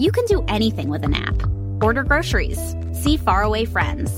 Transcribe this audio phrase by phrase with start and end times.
[0.00, 1.46] You can do anything with an app
[1.82, 4.10] order groceries, see faraway friends.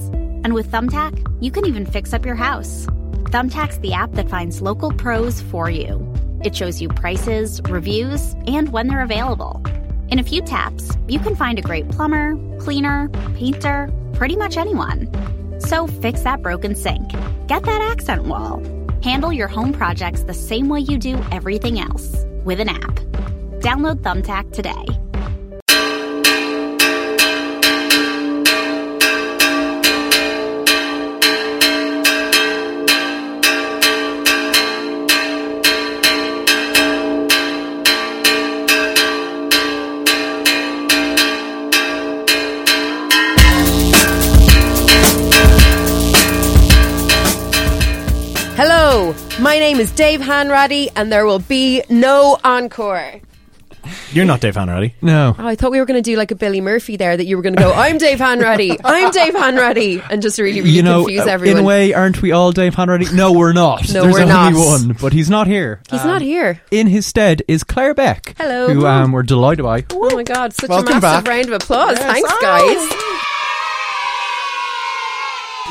[0.44, 2.86] And with Thumbtack, you can even fix up your house.
[3.33, 6.00] Thumbtack's the app that finds local pros for you.
[6.44, 9.61] It shows you prices, reviews, and when they're available.
[10.08, 15.08] In a few taps, you can find a great plumber, cleaner, painter, pretty much anyone.
[15.61, 17.11] So fix that broken sink,
[17.48, 18.62] get that accent wall,
[19.02, 22.94] handle your home projects the same way you do everything else with an app.
[23.58, 24.84] Download Thumbtack today.
[49.72, 53.20] Name is Dave Hanratty, and there will be no encore.
[54.12, 54.92] You're not Dave Hanratty.
[55.00, 55.34] No.
[55.38, 57.38] Oh, I thought we were going to do like a Billy Murphy there, that you
[57.38, 60.83] were going to go, I'm Dave Hanratty, I'm Dave Hanratty, and just really, really you
[60.83, 61.56] know, confuse uh, everyone.
[61.56, 63.14] in a way, aren't we all Dave Hanratty?
[63.14, 63.90] No, we're not.
[63.90, 64.55] No, There's we're only not.
[64.55, 65.80] one, but he's not here.
[65.90, 66.60] He's not here.
[66.70, 68.34] In his stead is Claire Beck.
[68.36, 68.68] Hello.
[68.74, 69.86] Who um, we're delighted by.
[69.90, 71.33] Oh my god, such Welcome a massive back.
[71.33, 71.96] round of applause.
[71.98, 72.12] Yes.
[72.12, 73.22] Thanks, Oh.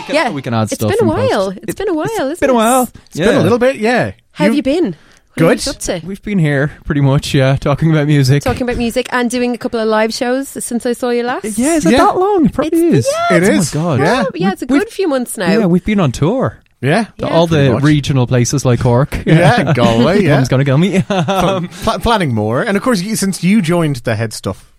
[0.01, 0.09] Guys.
[0.09, 0.91] We can, Yeah, we can add it's stuff.
[0.91, 1.51] been a while.
[1.53, 1.59] post.
[1.63, 2.89] It's been a while, It's isn't been a while.
[3.07, 4.11] It's been a little bit, yeah.
[4.33, 4.95] How have you been?
[5.35, 5.63] What Good.
[5.63, 6.05] Have you to?
[6.07, 8.43] We've been here pretty much, yeah, talking about music.
[8.43, 11.57] Talking about music and doing a couple of live shows since I saw you last.
[11.57, 11.99] yeah, is it Yeah.
[11.99, 12.45] that long?
[12.47, 13.13] It probably It's- is.
[13.31, 13.99] yeah, It oh my god.
[14.01, 14.23] Yeah.
[14.35, 15.49] Yeah, it's a We've- good few months now.
[15.49, 16.57] Yeah, we've been on tour.
[16.81, 17.05] Yeah.
[17.19, 17.83] To all the much.
[17.83, 19.23] regional places like Cork.
[19.25, 20.35] Yeah, Galway, yeah.
[20.35, 21.01] Mum's gonna kill me.
[21.01, 22.61] Pl- pl- planning more.
[22.63, 24.69] And of course, since you joined the Head Stuff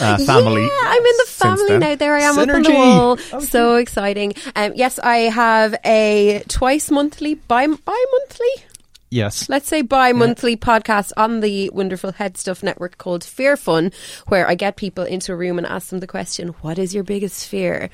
[0.00, 0.62] uh, family.
[0.62, 1.94] Yeah, I'm in the family now.
[1.94, 2.74] There I am up on the Synergy.
[3.32, 3.40] wall.
[3.42, 4.34] So exciting.
[4.56, 8.64] Um, yes, I have a twice monthly, bi monthly.
[9.10, 9.48] yes.
[9.48, 13.92] Let's say bi-monthly podcast on the wonderful Head Stuff network called Fear Fun,
[14.28, 17.04] where I get people into a room and ask them the question, "What is your
[17.04, 17.90] biggest fear?"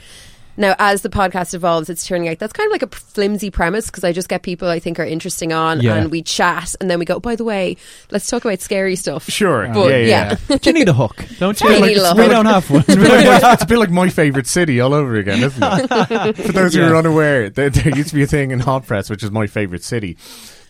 [0.59, 3.87] Now, as the podcast evolves, it's turning out that's kind of like a flimsy premise
[3.87, 5.95] because I just get people I think are interesting on, Yeah.
[5.95, 7.15] and we chat, and then we go.
[7.15, 7.77] Oh, by the way,
[8.11, 9.29] let's talk about scary stuff.
[9.29, 9.69] Sure.
[9.73, 10.07] But, yeah, yeah.
[10.07, 10.29] yeah.
[10.31, 10.37] yeah.
[10.49, 11.69] But you need a hook, don't you?
[11.69, 12.81] I need we don't have one.
[12.81, 15.43] It's a, bit like my, it's a bit like my favourite city all over again,
[15.45, 16.37] isn't it?
[16.37, 19.09] For those who are unaware, there, there used to be a thing in Hot Press,
[19.09, 20.17] which is my favourite city.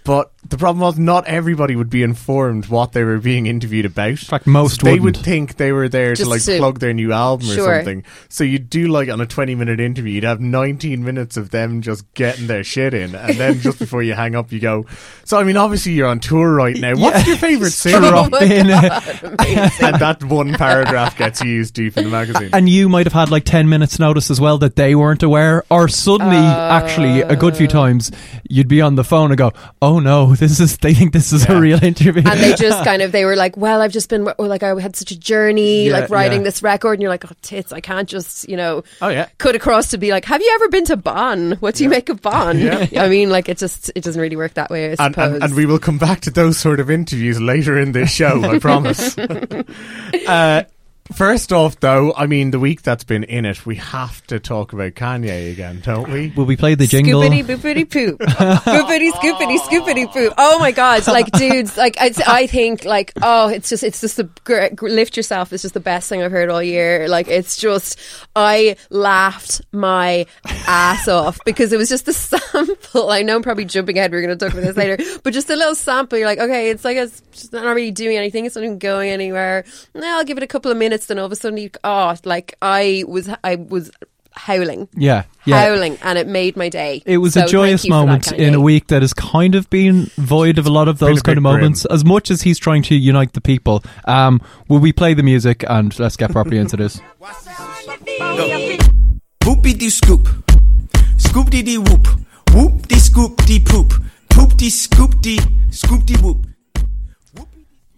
[0.09, 4.09] But the problem was, not everybody would be informed what they were being interviewed about.
[4.09, 5.23] In fact, most they would wouldn't.
[5.25, 7.71] think they were there Just to like to- plug their new album Sure.
[7.71, 8.05] or something.
[8.31, 12.11] So you'd do like on a twenty-minute interview, you'd have nineteen minutes of them just
[12.15, 14.87] getting their shit in, and then just before you hang up, you go.
[15.25, 16.97] So I mean, obviously you're on tour right now.
[16.97, 17.99] What's your favourite city?
[17.99, 19.01] Drop in, uh,
[19.83, 22.49] and that one paragraph gets used deep in the magazine.
[22.55, 25.65] and you might have had like 10 minutes notice as well that they weren't aware
[25.71, 28.11] or suddenly actually a good few times
[28.49, 29.53] you'd be on the phone and go
[29.83, 31.57] oh no this is they think this is Yeah.
[31.57, 34.29] a real interview and they just kind of they were like well i've just been
[34.39, 36.45] or like i had such a journey Yeah, like writing yeah.
[36.45, 39.29] this record and you're like oh tits i can't just you know Oh, yeah.
[39.39, 42.09] cut across to be like have you ever been to bonn what do you make
[42.09, 42.59] of bonn
[42.91, 43.03] Yeah.
[43.03, 45.43] i mean like it just it doesn't really work that way i and, suppose and,
[45.45, 48.59] and we will come back to those sort of interviews later in this show, I
[48.69, 49.17] promise.
[49.19, 50.65] uh,
[51.15, 54.73] First off, though, I mean, the week that's been in it, we have to talk
[54.73, 56.33] about Kanye again, don't we?
[56.37, 57.23] Will we play the jingle?
[57.23, 58.19] Scoopity boopity poop.
[58.21, 60.35] boopity scoopity scoopity poop.
[60.37, 61.07] Oh my god!
[61.07, 64.89] Like dudes, like I, I think like oh, it's just it's just the gr- gr-
[64.89, 67.09] lift yourself is just the best thing I've heard all year.
[67.09, 67.99] Like it's just
[68.37, 70.27] I laughed my
[70.67, 73.11] ass off because it was just a sample.
[73.11, 74.13] I know I'm probably jumping ahead.
[74.13, 76.19] We're going to talk about this later, but just a little sample.
[76.19, 78.45] You're like, okay, it's like it's just not really doing anything.
[78.45, 79.65] It's not even going anywhere.
[79.95, 80.98] Now I'll give it a couple of minutes.
[81.07, 83.91] Then all of a sudden, you oh, like I was I was
[84.33, 85.65] howling Yeah, yeah.
[85.67, 87.03] howling, and it made my day.
[87.07, 89.55] It was So a joyous you for that, moment in a week that has kind
[89.57, 91.61] of been void of a lot of those kind of bit grim.
[91.61, 91.85] moments.
[91.87, 95.65] As much as he's trying to unite the people, um, will we play the music
[95.69, 97.01] and let's get properly into this?
[99.43, 100.29] Whoopie dee scoop.
[101.17, 102.07] Scoop dee dee whoop.
[102.55, 103.93] Whoop dee scoop dee poop.
[104.31, 105.41] Poop dee scoop dee
[105.71, 106.47] scoop dee whoop.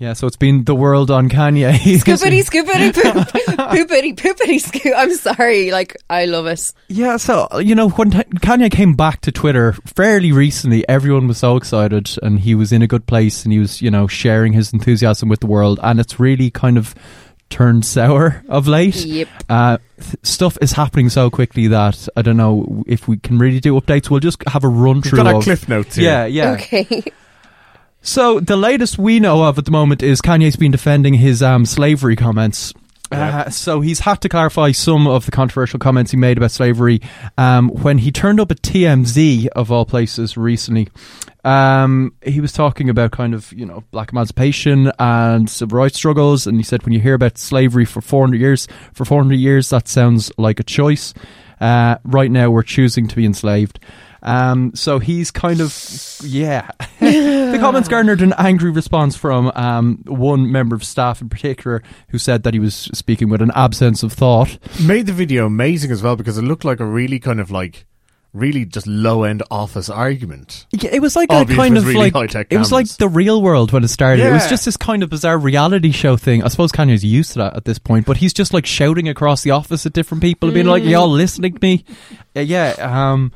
[0.01, 1.73] Yeah, so it's been the world on Kanye.
[2.01, 4.95] Scoopity scoopity poop, poopity poopity scoop.
[4.97, 6.73] I'm sorry, like I love it.
[6.89, 11.37] Yeah, so you know when T- Kanye came back to Twitter fairly recently, everyone was
[11.37, 14.55] so excited, and he was in a good place, and he was you know sharing
[14.55, 16.95] his enthusiasm with the world, and it's really kind of
[17.51, 19.05] turned sour of late.
[19.05, 19.29] Yep.
[19.51, 23.61] Uh, th- stuff is happening so quickly that I don't know if we can really
[23.61, 24.09] do updates.
[24.09, 25.19] We'll just have a run through.
[25.19, 26.07] got our of, cliff notes here.
[26.07, 26.53] Yeah, yeah.
[26.53, 27.03] Okay.
[28.03, 31.67] So the latest we know of at the moment is Kanye's been defending his um,
[31.67, 32.73] slavery comments.
[33.13, 37.01] Uh, so he's had to clarify some of the controversial comments he made about slavery
[37.37, 40.89] um, when he turned up at TMZ of all places recently.
[41.43, 46.47] Um, he was talking about kind of you know black emancipation and civil rights struggles,
[46.47, 49.89] and he said when you hear about slavery for 400 years, for 400 years that
[49.89, 51.13] sounds like a choice.
[51.61, 53.81] Uh, right now we're choosing to be enslaved.
[54.23, 55.75] Um, so he's kind of,
[56.23, 56.71] yeah.
[57.11, 62.19] the comments garnered an angry response from um, one member of staff in particular who
[62.19, 64.59] said that he was speaking with an absence of thought.
[64.83, 67.87] Made the video amazing as well because it looked like a really kind of like,
[68.33, 70.67] really just low end office argument.
[70.71, 73.73] Yeah, it was like a kind of really like it was like the real world
[73.73, 74.25] when it started.
[74.25, 76.45] It was just this kind of bizarre reality show thing.
[76.45, 79.43] I suppose Kanye's used to that at this point, but he's just like shouting across
[79.43, 81.85] the office at different people, and being like, "Y'all listening to me?"
[82.37, 82.75] Uh, yeah.
[82.79, 83.33] Um,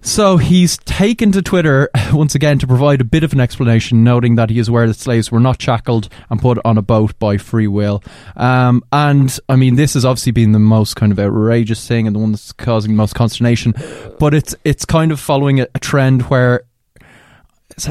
[0.00, 4.36] so he's taken to Twitter once again to provide a bit of an explanation, noting
[4.36, 7.36] that he is aware that slaves were not shackled and put on a boat by
[7.36, 8.02] free will.
[8.36, 12.14] Um, and I mean, this has obviously been the most kind of outrageous thing and
[12.14, 13.74] the one that's causing the most consternation.
[14.18, 16.62] But it's it's kind of following a, a trend where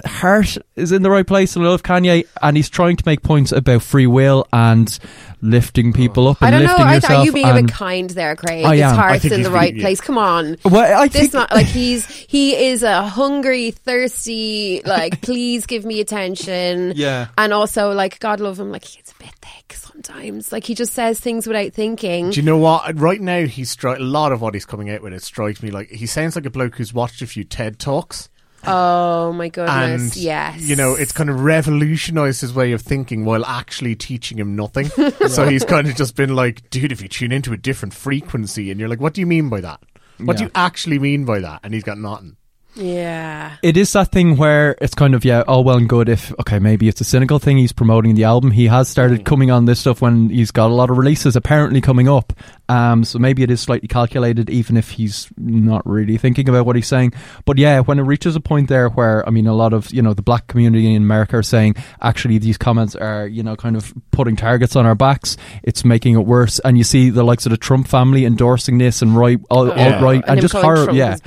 [0.05, 1.55] heart is in the right place.
[1.55, 4.97] And I love Kanye, and he's trying to make points about free will and
[5.41, 6.73] lifting people up and I don't know.
[6.73, 7.13] lifting I yourself.
[7.13, 8.65] thought you being a bit kind there, Craig.
[8.65, 8.93] I His am.
[8.93, 10.01] I heart's think in the right being- place.
[10.01, 10.57] Come on.
[10.65, 15.85] Well, I This think not like he's he is a hungry, thirsty, like please give
[15.85, 16.93] me attention.
[16.95, 17.27] Yeah.
[17.37, 20.51] And also like God love him, like he's a bit thick sometimes.
[20.51, 22.31] Like he just says things without thinking.
[22.31, 22.99] Do you know what?
[22.99, 25.13] Right now, he's stri- a lot of what he's coming out with.
[25.13, 28.29] It strikes me like he sounds like a bloke who's watched a few TED talks,
[28.65, 30.15] Oh my goodness.
[30.15, 30.61] and yes.
[30.61, 34.87] you know, it's kind of revolutionized his way of thinking while actually teaching him nothing.
[35.27, 38.71] so he's kind of just been like, "Dude, if you tune into a different frequency,"
[38.71, 39.81] and you're like, "What do you mean by that?
[40.17, 42.37] What do you actually mean by that?" And he's got nothing.
[42.77, 43.57] Yeah.
[43.63, 46.59] it is that thing where it's kind of yeah, all well and good if okay,
[46.59, 48.51] maybe it's a cynical thing he's promoting the album.
[48.51, 49.25] He has started mm.
[49.25, 52.33] coming on this stuff when he's got a lot of releases apparently coming up.
[52.69, 56.75] Um, so maybe it is slightly calculated, even if he's not really thinking about what
[56.75, 57.13] he's saying.
[57.45, 60.01] But yeah, when it reaches a point there where I mean, a lot of you
[60.01, 63.75] know the black community in America are saying actually these comments are you know kind
[63.75, 65.37] of putting targets on our backs.
[65.63, 69.01] It's making it worse, and you see the likes of the Trump family endorsing this
[69.01, 69.95] and right, all, Yeah.
[69.95, 71.17] alt right, And and, just horrible, yeah,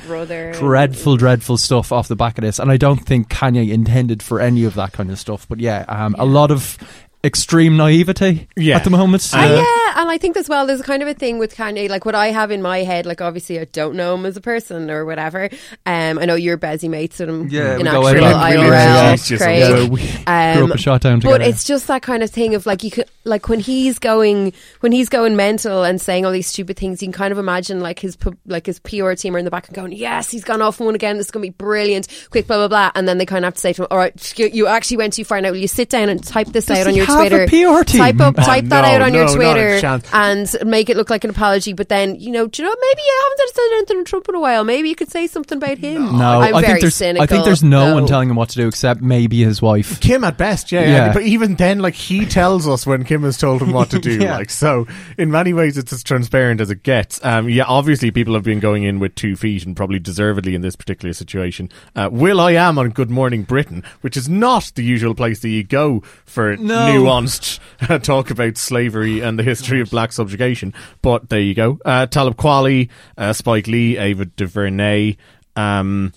[0.58, 2.58] dreadful, dreadful stuff off the back of this.
[2.58, 5.46] And I don't think Kanye intended for any of that kind of stuff.
[5.48, 6.76] But yeah, um, a lot of
[7.22, 8.76] extreme naivety Yeah.
[8.76, 9.28] at the moment.
[9.34, 11.88] Ah, Uh, yeah, and I think as well, there's kind of a thing with Kanye,
[11.90, 13.04] like what I have in my head.
[13.04, 15.50] Like, obviously, I don't know him as a person or whatever.
[15.84, 18.52] Um, I know you're busy mates with him Yeah, in we go actual out on-
[18.52, 19.58] IRL, Yes, yes, Craig.
[19.60, 19.88] yes.
[19.90, 21.38] we Um, grew up and shot down together.
[21.38, 24.52] But it's just that kind of thing of like you could like when he's going
[24.80, 27.80] when he's going mental and saying all these stupid things, you can kind of imagine
[27.80, 30.42] like his pu- like his PR team are in the back and going, "Yes, he's
[30.44, 31.18] gone off and won again.
[31.18, 32.08] This is going to be brilliant.
[32.30, 33.98] Quick, blah blah blah." And then they kind of have to say to him, "All
[33.98, 35.38] right, you- you actually went too far.
[35.40, 37.46] Now will you sit down and type this Does out on your have a Twitter?
[37.46, 38.00] PR team?
[38.00, 40.08] Type up, Oh, type that no, out on your no, not a Twitter.
[40.12, 41.72] and make it look like an apology.
[41.72, 44.34] But then, you know, do you know, maybe you haven't said anything to Trump in
[44.34, 44.64] a while.
[44.64, 46.16] Maybe you could say something about him.
[46.18, 47.22] No, I'm I very think there's cynical.
[47.22, 50.00] I think there's no, one telling him what to do except maybe his wife.
[50.00, 50.86] Kim at best, yeah, Yeah.
[50.88, 51.12] yeah.
[51.12, 54.18] But even then, like he tells us when Kim has told him what to do.
[54.18, 54.36] Yeah.
[54.36, 54.86] Like so,
[55.18, 57.20] in many ways, it's as transparent as it gets.
[57.24, 60.62] Um, yeah, obviously, people have been going in with two feet, and probably deservedly in
[60.62, 61.70] this particular situation.
[61.96, 65.48] Uh, Will I am on Good Morning Britain, which is not the usual place that
[65.48, 66.86] you go for No.
[67.04, 70.74] Nuanced uh, talk about slavery and the history of black subjugation.
[71.02, 71.78] But there you go.
[71.84, 75.16] Uh, Talib Kweli, uh, Spike Lee, Ava DuVernay.
[75.56, 76.12] Um,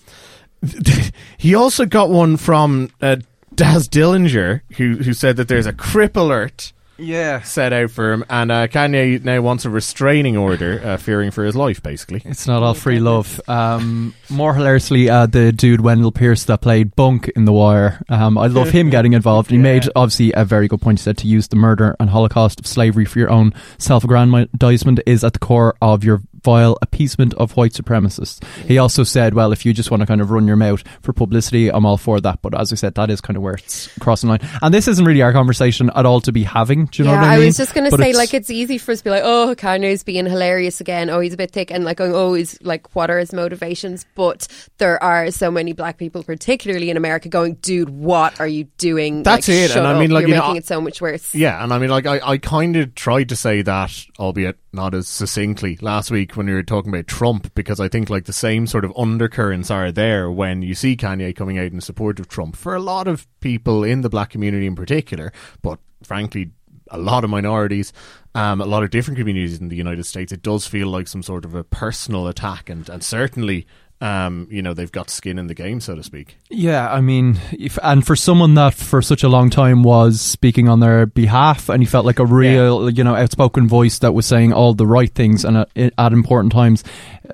[1.38, 3.18] he also got one from uh,
[3.56, 7.42] Daz Dillinger, who who said that there's a crip alert Yeah.
[7.42, 11.44] set out for him, and uh, Kanye now wants a restraining order, uh, fearing for
[11.44, 12.22] his life, basically.
[12.26, 13.42] It's not all free love.
[13.48, 18.02] Um, more hilariously, uh, the dude Wendell Pierce that played Bunk in The Wire.
[18.10, 19.50] Um, I love him getting involved.
[19.50, 21.00] He made obviously a very good point.
[21.00, 25.24] He said to use the murder and Holocaust of slavery for your own self-aggrandizement is
[25.24, 28.44] at the core of your vile appeasement of white supremacists.
[28.66, 31.14] He also said, well, if you just want to kind of run your mouth for
[31.14, 32.42] publicity, I'm all for that.
[32.42, 34.50] But as I said, that is kind of where it's crossing the line.
[34.62, 36.86] And this isn't really our conversation at all to be having.
[36.88, 37.44] Do you know what I mean?
[37.44, 39.24] I was just going to say, it's- like, it's easy for us to be like,
[39.24, 41.10] oh, Kanye's being hilarious again.
[41.10, 41.72] Oh, he's a bit thick.
[41.72, 44.06] And like, going, oh, he's like, what are his motivations?
[44.16, 44.48] But
[44.78, 49.24] there are so many black people, particularly in America, going, dude, what are you doing?
[49.24, 51.34] That's Like, it, and I mean, like, you're you know, making it so much worse.
[51.34, 54.94] Yeah, and I mean, like, I, I kind of tried to say that, albeit not
[54.94, 58.34] as succinctly, last week when we were talking about Trump, because I think, like, the
[58.34, 62.28] same sort of undercurrents are there when you see Kanye coming out in support of
[62.28, 66.52] Trump for a lot of people in the black community in particular, but frankly,
[66.90, 67.94] a lot of minorities,
[68.36, 71.24] um, a lot of different communities in the United States, it does feel like some
[71.24, 73.66] sort of a personal attack, and, and certainly.
[74.04, 76.36] Um, you know they've got skin in the game, so to speak.
[76.50, 80.68] Yeah, I mean, if, and for someone that for such a long time was speaking
[80.68, 84.26] on their behalf, and he felt like a real, you know, outspoken voice that was
[84.26, 86.84] saying all the right things and at, at important times,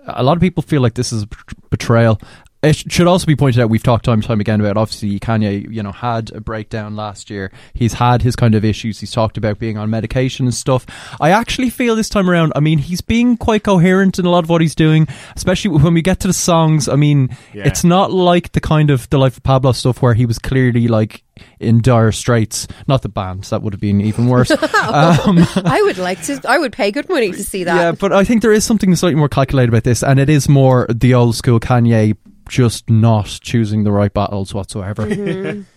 [0.06, 1.28] a lot of people feel like this is a
[1.72, 2.22] betrayal.
[2.62, 5.72] It should also be pointed out, we've talked time and time again about obviously Kanye,
[5.74, 7.54] you know, had a breakdown last year.
[7.74, 9.00] He's had his kind of issues.
[9.00, 10.86] He's talked about being on medication and stuff.
[11.22, 14.44] I actually feel this time around, I mean, he's being quite coherent in a lot
[14.44, 16.90] of what he's doing, especially when we get to the songs.
[16.90, 17.64] I mean, Yeah.
[17.66, 20.90] it's not like the kind of The Life of Pablo stuff where he was clearly
[20.90, 21.24] like
[21.62, 22.68] in dire straits.
[22.90, 24.52] Not the bands, that would have been even worse.
[24.52, 24.60] um,
[25.56, 27.76] I would like to, I would pay good money to see that.
[27.78, 30.50] yeah, but I think there is something slightly more calculated about this, and it is
[30.50, 32.18] more the old school Kanye
[32.50, 35.06] just not choosing the right battles whatsoever.
[35.06, 35.62] Mm-hmm.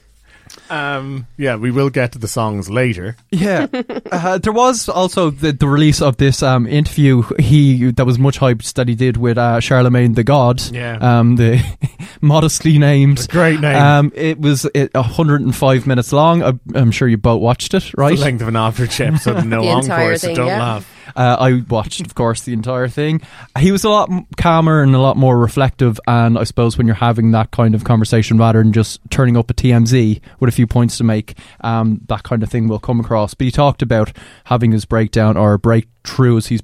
[0.68, 3.16] Um, yeah, we will get to the songs later.
[3.30, 3.66] Yeah,
[4.12, 8.38] uh, there was also the, the release of this um, interview he that was much
[8.38, 10.62] hyped that he did with uh, Charlemagne the God.
[10.70, 10.98] Yeah.
[11.00, 11.62] um, the
[12.20, 13.76] modestly named Great name.
[13.76, 16.42] Um, it was it, 105 minutes long.
[16.42, 18.16] I, I'm sure you both watched it, right?
[18.16, 20.58] The length of an average episode, no The entire encore, so thing, don't yeah.
[20.58, 21.01] laugh.
[21.16, 23.20] Uh, I watched, of course, the entire thing.
[23.58, 26.00] He was a lot calmer and a lot more reflective.
[26.06, 29.50] And I suppose when you're having that kind of conversation, rather than just turning up
[29.50, 33.00] a TMZ with a few points to make, um, that kind of thing will come
[33.00, 33.34] across.
[33.34, 34.12] But he talked about
[34.44, 36.62] having his breakdown or breakthrough, as he's.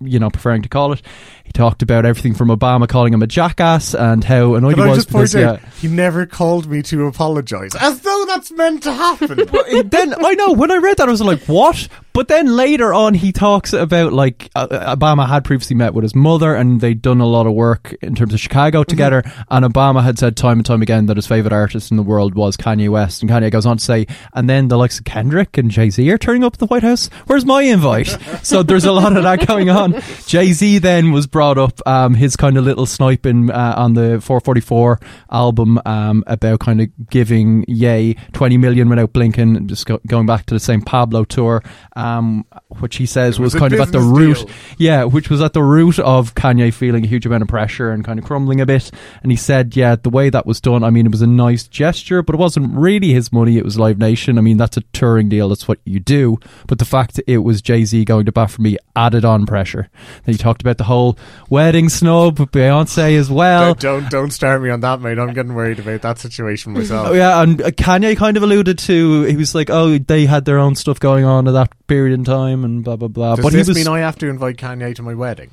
[0.00, 1.02] You know, preferring to call it.
[1.48, 4.90] He talked about everything from Obama calling him a jackass and how annoyed Can he
[4.90, 8.50] I was just point out, yeah, he never called me to apologise, as though that's
[8.50, 9.38] meant to happen.
[9.88, 11.88] then I know when I read that I was like, "What?"
[12.18, 16.16] But then later on, he talks about like uh, Obama had previously met with his
[16.16, 19.22] mother, and they'd done a lot of work in terms of Chicago together.
[19.48, 22.34] And Obama had said time and time again that his favorite artist in the world
[22.34, 23.22] was Kanye West.
[23.22, 26.10] And Kanye goes on to say, and then the likes of Kendrick and Jay Z
[26.10, 27.06] are turning up at the White House.
[27.28, 28.08] Where's my invite?
[28.42, 30.02] so there's a lot of that going on.
[30.26, 34.20] Jay Z then was brought up um, his kind of little sniping uh, on the
[34.20, 34.98] 444
[35.30, 40.46] album um, about kind of giving Ye 20 million without blinking, just go, going back
[40.46, 41.62] to the same Pablo tour,
[41.94, 42.44] um,
[42.80, 44.50] which he says It was was, kind of at the root, deal.
[44.78, 48.04] yeah, which was at the root of Kanye feeling a huge amount of pressure and
[48.04, 48.90] kind of crumbling a bit.
[49.22, 51.68] And he said, yeah, the way that was done, I mean, it was a nice
[51.68, 53.58] gesture, but it wasn't really his money.
[53.58, 54.38] It was Live Nation.
[54.38, 55.50] I mean, that's a touring deal.
[55.50, 56.40] That's what you do.
[56.66, 59.46] But the fact that it was Jay Z going to bat for me added on
[59.46, 59.88] pressure.
[60.24, 61.16] Then he talked about the whole
[61.50, 63.74] wedding snub Beyonce as well.
[63.74, 65.18] don't, don't don't start me on that, mate.
[65.18, 67.08] I'm getting worried about that situation myself.
[67.08, 70.44] Oh, yeah, and uh, Kanye kind of alluded to he was like, "Oh, they had
[70.44, 73.44] their own stuff going on at that period in time, and blah blah blah." Does
[73.44, 73.76] but this he was.
[73.78, 75.50] mean I have to invite Kanye to my wedding?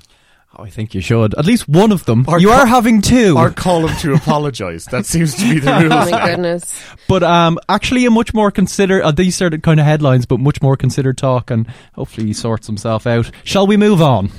[0.58, 2.24] oh, I think you should at least one of them.
[2.30, 4.86] Or you co- are having two, Or call him to apologise?
[4.86, 5.92] That seems to be the rules.
[5.92, 6.82] Oh my goodness.
[7.10, 9.04] but um, actually a much more considered.
[9.04, 12.34] Uh, these are the kind of headlines, but much more considered talk, and hopefully he
[12.34, 13.30] sorts himself out.
[13.44, 14.32] Shall we move on?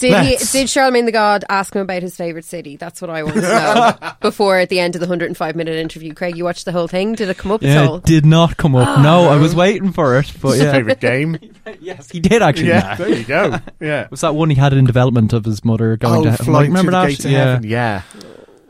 [0.00, 0.36] Did he?
[0.52, 2.76] Did Charlemagne the God ask him about his favorite city?
[2.76, 4.12] That's what I want to know.
[4.20, 7.14] Before at the end of the 105 minute interview, Craig, you watched the whole thing.
[7.14, 7.96] Did it come up at all?
[7.96, 9.00] it did not come up.
[9.02, 9.58] No, I was oh.
[9.58, 11.38] waiting for it, but yeah, Favorite game?
[11.80, 12.68] yes, he did actually.
[12.68, 13.58] yeah, there you go.
[13.80, 14.08] Yeah.
[14.10, 16.44] Was that one he had in development of his mother going oh, to?
[16.44, 17.08] flying like, remember to the that?
[17.08, 17.38] gates of yeah.
[17.38, 17.68] heaven.
[17.68, 18.02] Yeah.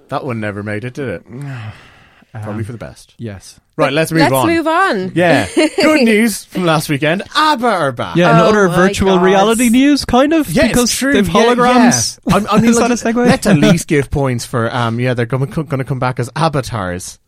[0.08, 1.26] That one never made it, did it?
[2.32, 3.14] Probably for the best.
[3.18, 3.58] Yes.
[3.76, 4.30] Right, let's move on.
[4.30, 4.46] Let's on.
[4.49, 5.12] move on.
[5.14, 5.49] Yeah.
[5.54, 7.22] Good news from last weekend.
[7.34, 8.16] ABBA are back.
[8.16, 9.25] Yeah, and Oh other my virtual God.
[9.25, 11.12] reality news, kind of, Yeah, because it's true.
[11.14, 12.18] they've Yeah, holograms.
[12.26, 12.37] yeah.
[12.37, 13.26] I, I mean, Is like, that a segue?
[13.26, 15.00] let's at least give points for um.
[15.00, 17.18] Yeah, they're going to come back as avatars.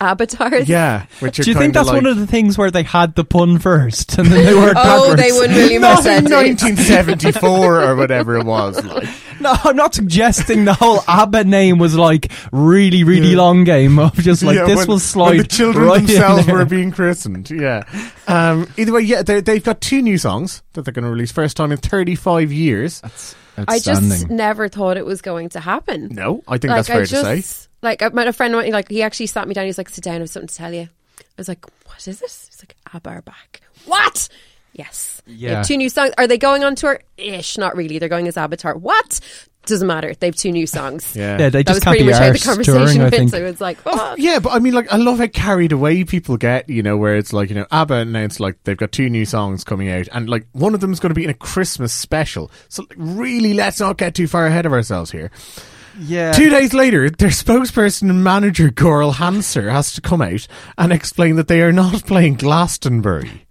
[0.00, 0.68] Avatars.
[0.68, 3.14] Yeah, which are Do you think that's like, one of the things where they had
[3.14, 5.22] the pun first and then they worked Oh, backwards?
[5.22, 8.82] they wouldn't really not miss in 1974 or whatever it was.
[8.84, 9.08] Like,
[9.40, 13.38] No, I'm not suggesting the whole ABBA name was like really, really Yeah.
[13.38, 15.28] long game of just like Yeah, this when- will slide.
[15.28, 17.50] when the children right themselves were being christened.
[17.50, 17.84] Yeah.
[18.28, 21.32] Um, either way, yeah, they, they've got two new songs that they're going to release.
[21.32, 23.00] First time in 35 years.
[23.68, 26.08] I just never thought it was going to happen.
[26.12, 27.04] No, I think like that's fair I
[27.34, 27.66] to say.
[27.80, 28.54] Just like I met a friend.
[28.54, 29.66] Like he actually sat me down.
[29.66, 30.16] He's like, "Sit down.
[30.16, 33.10] I have something to tell you." I was like, "What is this?" He's like, "ABBA
[33.10, 34.28] are back." What?
[34.72, 35.20] Yes.
[35.26, 35.62] They have Yeah.
[35.62, 36.12] two new songs.
[36.16, 37.00] Are they going on tour?
[37.16, 37.58] Ish.
[37.58, 37.98] Not really.
[37.98, 38.76] They're going as Avatar.
[38.76, 39.20] What?
[39.66, 40.14] Doesn't matter.
[40.14, 41.12] They have two new songs.
[41.16, 41.38] Yeah.
[41.38, 43.02] Yeah, they That was just can't pretty be much how the arsed conversation touring, I
[43.02, 43.14] went.
[43.14, 43.30] think.
[43.30, 46.36] So it's like, oh, Yeah, but I mean, like, I love how carried away people
[46.38, 49.26] get, you know, where it's like, you know, ABBA announced, like, they've got two new
[49.26, 51.92] songs coming out, and, like, one of them is going to be in a Christmas
[51.92, 52.50] special.
[52.68, 55.30] So, like, really, let's not get too far ahead of ourselves here.
[55.98, 56.32] Yeah.
[56.32, 60.46] Two days later, their spokesperson and manager, Görel Hanser, has to come out
[60.78, 63.46] and explain that they are not playing Glastonbury.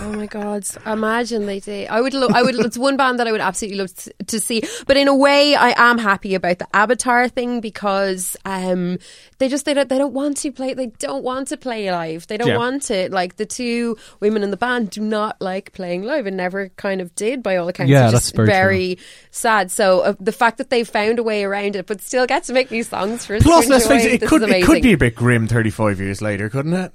[0.00, 0.64] Oh my god!
[0.86, 1.88] Imagine they did.
[1.88, 2.14] I would.
[2.14, 2.54] Lo- I would.
[2.56, 4.62] It's one band that I would absolutely love to, to see.
[4.86, 8.98] But in a way, I am happy about the Avatar thing because um,
[9.38, 10.74] they just they don't they don't want to play.
[10.74, 12.26] They don't want to play live.
[12.26, 12.58] They don't Yeah.
[12.58, 13.10] want it.
[13.12, 17.00] Like the two women in the band do not like playing live and never kind
[17.00, 17.90] of did by all accounts.
[17.90, 18.98] Yeah, which that's very very
[19.30, 19.70] sad.
[19.70, 22.52] So uh, the fact that they found a way around it, but still get to
[22.52, 23.42] make new songs for us.
[23.42, 26.48] Plus, let's face it, it could, it could be a bit grim 35 years later,
[26.48, 26.92] couldn't it?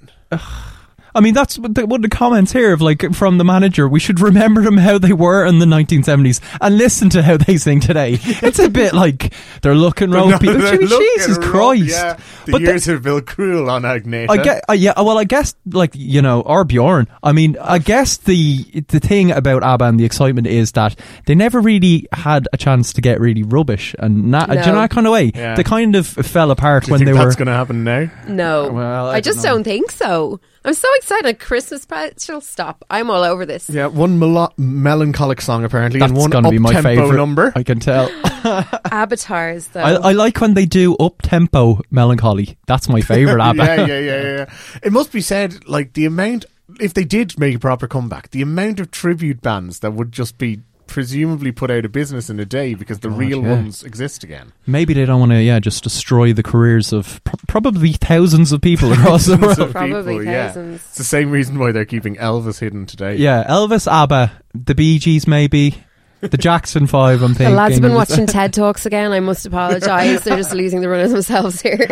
[1.14, 3.88] I mean, that's what the, what the comments here of like from the manager.
[3.88, 7.56] We should remember them how they were in the 1970s and listen to how they
[7.56, 8.18] sing today.
[8.22, 10.58] It's a bit like they're looking No, round people.
[10.58, 11.88] they're looking Jesus rough, Christ!
[11.90, 14.26] Yeah, the But the- years have been cruel on Agneta.
[14.30, 14.92] I get, uh, yeah.
[15.00, 17.06] Well, I guess like you know, or Bjorn.
[17.22, 21.34] I mean, I guess the the thing about ABBA and the excitement is that they
[21.34, 24.80] never really had a chance to get really rubbish and na- do you know No.
[24.80, 25.30] that kind of way.
[25.34, 25.54] Yeah.
[25.54, 27.44] They kind of fell apart Do you when think they that's were.
[27.44, 28.10] going to happen now?
[28.28, 30.40] No, Well, I I, don't just don't think so.
[30.66, 31.26] I'm so excited!
[31.26, 32.40] A Christmas special.
[32.40, 32.84] Stop!
[32.88, 33.68] I'm all over this.
[33.68, 37.52] Yeah, one melo- melancholic song apparently, That's and one going to be my favorite number.
[37.54, 38.08] I can tell.
[38.90, 39.80] Avatars, though.
[39.80, 42.56] I, I like when they do up tempo melancholy.
[42.66, 43.64] That's my favorite ABBA.
[43.64, 44.54] yeah, yeah, yeah, yeah.
[44.82, 46.46] It must be said, like the amount,
[46.80, 50.38] if they did make a proper comeback, the amount of tribute bands that would just
[50.38, 50.60] be
[50.94, 53.50] presumably put out of business in a day because the real yeah.
[53.50, 54.52] ones exist again.
[54.64, 58.60] Maybe they don't want to, yeah, just destroy the careers of pr- probably thousands of
[58.60, 59.72] people across the world.
[59.72, 60.46] Probably people, yeah.
[60.46, 60.76] thousands.
[60.76, 63.16] It's the same reason why they're keeping Elvis hidden today.
[63.16, 65.74] Yeah, Elvis, ABBA, the Bee Gees, maybe
[66.20, 67.22] the Jackson Five.
[67.22, 67.50] I'm thinking.
[67.50, 69.10] The lads have been watching TED Talks again.
[69.10, 70.22] I must apologise.
[70.22, 71.88] They're just losing the run of themselves here.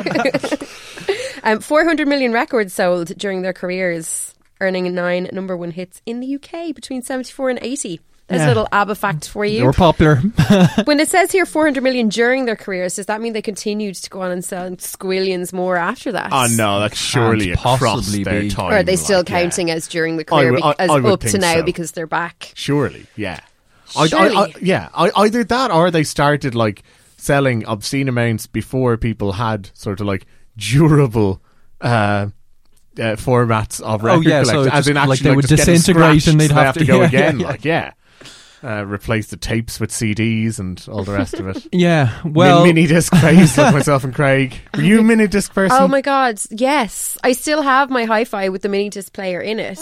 [1.43, 6.37] um, 400 million records sold during their careers, earning nine number one hits in the
[6.37, 8.01] UK between 74 and 80.
[8.33, 8.47] There's Yeah.
[8.47, 9.65] a little ABBA fact for They you.
[9.65, 10.17] were popular.
[10.85, 14.11] when it says here 400 million during their careers, does that mean they continued to
[14.11, 16.31] go on and sell squillions more after that?
[16.33, 18.51] Oh no, that's surely Can't across possibly their be.
[18.51, 18.73] time.
[18.73, 19.41] Or are they still like, yeah.
[19.43, 21.63] counting as during the I career, would- I- as I up to now so.
[21.63, 22.51] because they're back?
[22.55, 23.39] Surely, yeah.
[23.95, 24.55] I, I, I, Surely.
[24.63, 26.83] yeah, I, either that or they started like
[27.19, 30.25] selling obscene amounts before people had sort of like
[30.57, 31.43] durable
[31.81, 32.29] uh, uh,
[33.17, 34.67] formats of Oh, record yeah, so collectors.
[34.67, 36.65] it's as in just, like, actually they would just disintegrate and they'd so they have
[36.67, 37.41] have to- to go yeah, again.
[37.41, 37.93] yeah, Like yeah.
[38.65, 41.67] Uh, replace the tapes with CDs and all the rest of it.
[41.73, 44.55] yeah, well, mini disc craze like myself and Craig.
[44.77, 45.77] Were you a mini disc person?
[45.81, 47.19] Oh my god, yes.
[47.25, 49.81] I still have my hi fi with the mini disc player in it.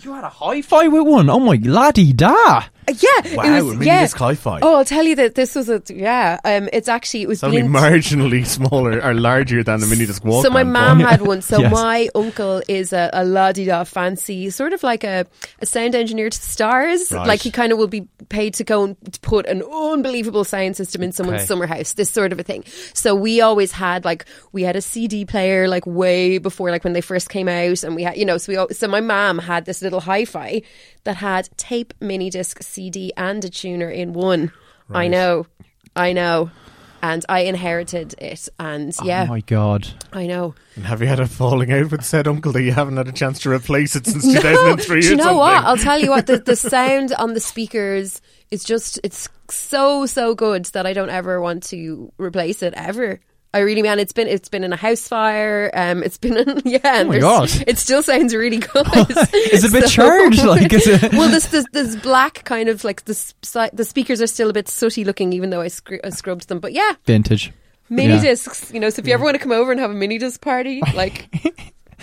[0.00, 1.28] you had a hi-fi with one.
[1.28, 2.64] Oh my laddie da!
[2.90, 4.02] Yeah, Wow, it was mini yeah.
[4.02, 4.58] disc hi-fi.
[4.62, 6.38] Oh, I'll tell you that this was a yeah.
[6.44, 10.42] Um, it's actually it was only marginally smaller or larger than the mini disc Walkman.
[10.42, 11.42] So my mom had one.
[11.42, 11.72] So Yes.
[11.72, 15.26] my uncle is a, a la di da fancy, sort of like a,
[15.60, 17.12] a sound engineer to the stars.
[17.12, 17.26] Right.
[17.26, 21.02] Like he kind of will be paid to go and put an unbelievable sound system
[21.02, 21.46] in someone's Okay.
[21.46, 21.92] summer house.
[21.94, 22.64] This sort of a thing.
[22.94, 26.92] So we always had like we had a CD player like way before like when
[26.94, 29.64] they first came out, and we had you know so we so my mom had
[29.66, 30.62] this little hi-fi
[31.04, 32.79] that had tape, mini disc, CD,
[33.16, 34.52] and a tuner in one.
[34.92, 35.46] I know,
[35.94, 36.50] I know.
[37.02, 39.88] And I inherited it, and oh yeah, Oh my god!
[40.12, 40.54] I know.
[40.76, 43.12] And have you had a falling out with said uncle that you haven't had a
[43.12, 45.38] chance to replace it since No, 2003 do or you know something?
[45.38, 45.64] what?
[45.64, 46.26] I'll tell you what.
[46.26, 51.08] The, the sound on the speakers is just it's so so good that I don't
[51.08, 53.18] ever want to replace it ever.
[53.52, 55.70] I really man, it's been it's been in a house fire.
[55.74, 56.78] Um, it's been in, yeah.
[56.84, 57.50] Oh my God.
[57.66, 58.86] It still sounds really good.
[58.92, 60.44] it's a bit So- charged?
[60.44, 64.22] Like, is it- well, this, this this black kind of like the si- the speakers
[64.22, 66.60] are still a bit sooty looking, even though I, scr- I scrubbed them.
[66.60, 67.52] But yeah, Vintage.
[67.88, 68.20] mini Yeah.
[68.22, 68.72] discs.
[68.72, 70.40] You know, so if you ever want to come over and have a mini disc
[70.40, 71.28] party, like.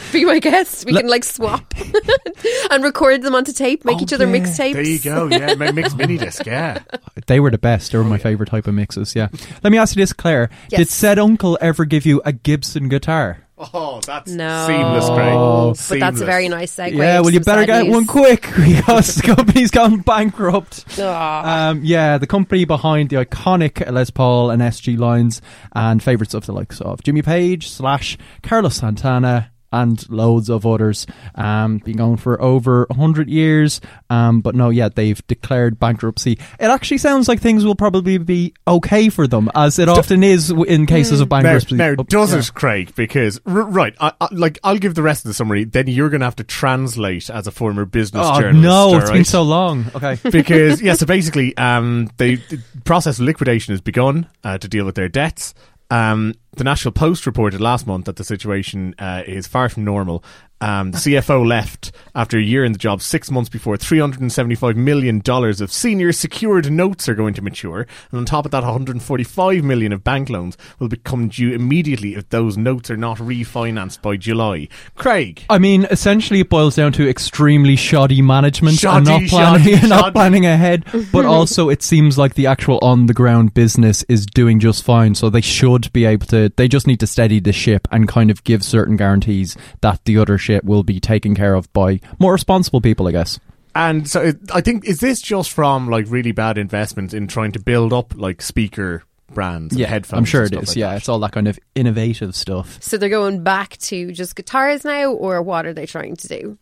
[0.14, 0.86] Be my guest.
[0.86, 1.74] We Le- can like swap
[2.72, 4.38] and record them onto tape, make Oh, each other yeah.
[4.40, 4.74] mixtapes.
[4.74, 5.28] There you go.
[5.28, 6.46] Yeah, mi- mixed mini disc.
[6.46, 6.80] Yeah.
[7.26, 7.92] They were the best.
[7.92, 9.28] They were my favourite type of mixes, yeah.
[9.62, 10.50] Let me ask you this, Claire.
[10.70, 10.78] Yes.
[10.80, 13.44] Did said uncle ever give you a Gibson guitar?
[13.58, 14.66] Oh, that's No.
[14.68, 15.34] seamless, Craig.
[15.34, 15.74] Oh.
[15.90, 16.94] But that's a very nice segue.
[16.96, 17.96] yeah, well, you some better sad get news.
[17.96, 20.86] one quick because the company's gone bankrupt.
[21.00, 21.70] Aw.
[21.72, 25.42] Um, yeah, the company behind the iconic Les Paul and SG lines
[25.74, 31.06] and favourites of the likes of Jimmy Page slash Carlos Santana and loads of others.
[31.36, 33.82] Um, been going for over 100 years.
[34.10, 36.34] Um, but no, yeah, they've declared bankruptcy.
[36.60, 40.50] It actually sounds like things will probably be okay for them, as it often is
[40.52, 41.76] in cases of bankruptcy.
[41.76, 42.40] now Oh, does yeah.
[42.40, 42.94] it, Craig?
[42.96, 45.64] Because r- right, I, I, like I'll give the rest of the summary.
[45.66, 48.64] Then you're going to have to translate as a former business Oh, journalist.
[48.64, 49.86] no, all it's been so long.
[49.96, 50.18] Okay.
[50.32, 54.86] because yeah, so basically, um, the, the process of liquidation has begun uh, to deal
[54.86, 55.54] with their debts.
[55.90, 60.24] Um, the National Post reported last month that the situation uh, is far from normal.
[60.60, 65.22] Um, the CFO left after a year in the job, six months before $375 million
[65.24, 67.86] of senior secured notes are going to mature.
[68.12, 72.28] And on top of that, 145 million of bank loans will become due immediately if
[72.30, 74.68] those notes are not refinanced by July.
[74.96, 75.46] Craig.
[75.48, 80.14] I mean, essentially, it boils down to extremely shoddy management and not planning, shoddy, not
[80.14, 80.86] planning ahead.
[81.12, 85.14] But also, it seems like the actual on the ground business is doing just fine.
[85.14, 86.52] So they should be able to.
[86.56, 90.18] They just need to steady the ship and kind of give certain guarantees that the
[90.18, 93.08] other ship will be taken care of by more responsible people.
[93.08, 93.40] I guess.
[93.76, 97.52] And so it, I think is this just from like really bad investments in trying
[97.52, 100.18] to build up like speaker brands and headphones?
[100.18, 100.70] I'm sure and it stuff is.
[100.70, 100.98] like yeah, that?
[100.98, 102.82] it's all that kind of innovative stuff.
[102.82, 106.58] So they're going back to just guitars now, or what are they trying to do?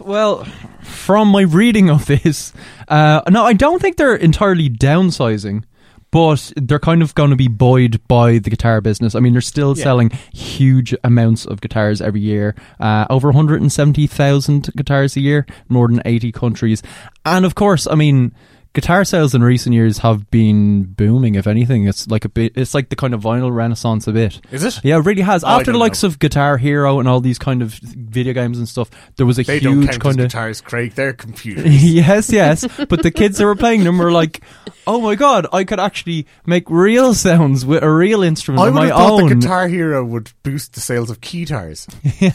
[0.00, 0.44] Well,
[0.82, 2.52] from my reading of this,
[2.88, 5.64] uh, no, I don't think they're entirely downsizing,
[6.12, 9.14] but they're kind of going to be buoyed by the guitar business.
[9.16, 9.82] I mean, they're still Yeah.
[9.82, 16.00] selling huge amounts of guitars every year, uh, over 170,000 guitars a year, more than
[16.04, 16.82] 80 countries.
[17.24, 18.32] And of course, I mean,
[18.74, 21.34] guitar sales in recent years have been booming.
[21.34, 24.40] If anything, it's like a bit, it's like the kind of vinyl renaissance a bit.
[24.50, 24.80] Is it?
[24.84, 25.44] Yeah, it really has.
[25.44, 26.08] Oh, After the likes know.
[26.08, 29.42] of Guitar Hero and all these kind of video games and stuff, there was a
[29.42, 30.92] They don't huge count kind as of guitars, Craig.
[30.94, 31.84] They're computers.
[31.94, 32.66] yes, yes.
[32.88, 34.42] But the kids that were playing them were like,
[34.86, 38.74] "Oh my god, I could actually make real sounds with a real instrument I of
[38.74, 41.86] would my have thought own." the Guitar Hero would boost the sales of keytars.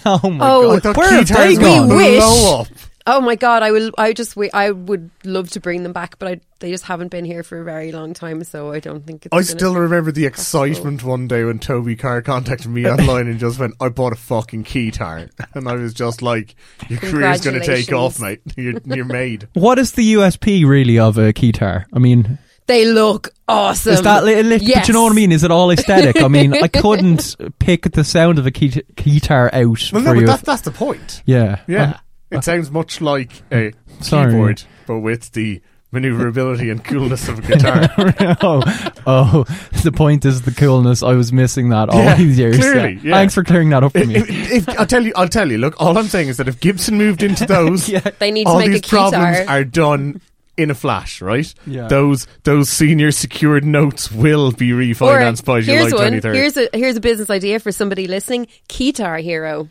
[0.05, 1.87] oh my Oh, I thought where have keytars they gone?
[1.87, 2.19] would We wish.
[2.19, 2.67] blow up.
[3.09, 3.91] Oh my god, I will.
[3.97, 4.31] I just.
[4.35, 7.41] wi- I would love to bring them back, but I, they just haven't been here
[7.41, 9.25] for a very long time, so I don't think.
[9.25, 13.39] it's I still remember the excitement one day when Toby Carr contacted me online and
[13.39, 16.55] just went, "I bought a fucking keytar," and I was just like,
[16.89, 18.41] "Your career's going to take off, mate.
[18.57, 21.85] You're, you're made." What is the USP really of a keytar?
[21.93, 23.93] I mean, They look awesome.
[23.93, 24.79] is that li- li- Yes.
[24.79, 25.31] But you know what I mean?
[25.31, 26.21] Is it all aesthetic?
[26.21, 30.13] I mean, I couldn't pick the sound of a key- guitar out Well, for no,
[30.13, 30.25] but you.
[30.27, 31.21] that's that's the point.
[31.25, 31.99] yeah, Yeah,
[32.31, 34.31] it sounds much like a Sorry.
[34.31, 35.61] keyboard, but with the
[35.91, 37.87] maneuverability and coolness of a guitar.
[38.41, 38.61] oh,
[39.07, 39.43] oh,
[39.83, 41.01] the point is the coolness.
[41.01, 42.57] I was missing that all Yeah, these years.
[42.57, 43.13] clearly, yeah.
[43.15, 44.15] Thanks for clearing that up for if, me.
[44.15, 45.57] if, if- I'll tell you, I'll tell you.
[45.57, 47.99] Look, all I'm saying is that if Gibson moved into those, Yeah.
[48.19, 49.09] They need to all make these a guitar.
[49.11, 50.21] problems are done
[50.57, 51.53] in a flash, right?
[51.65, 51.87] Yeah.
[51.87, 56.13] Those those senior secured notes will be refinanced by July here's one.
[56.13, 56.33] 23rd.
[56.33, 58.47] Here's a here's a business idea for somebody listening.
[58.67, 59.69] Keytar Hero.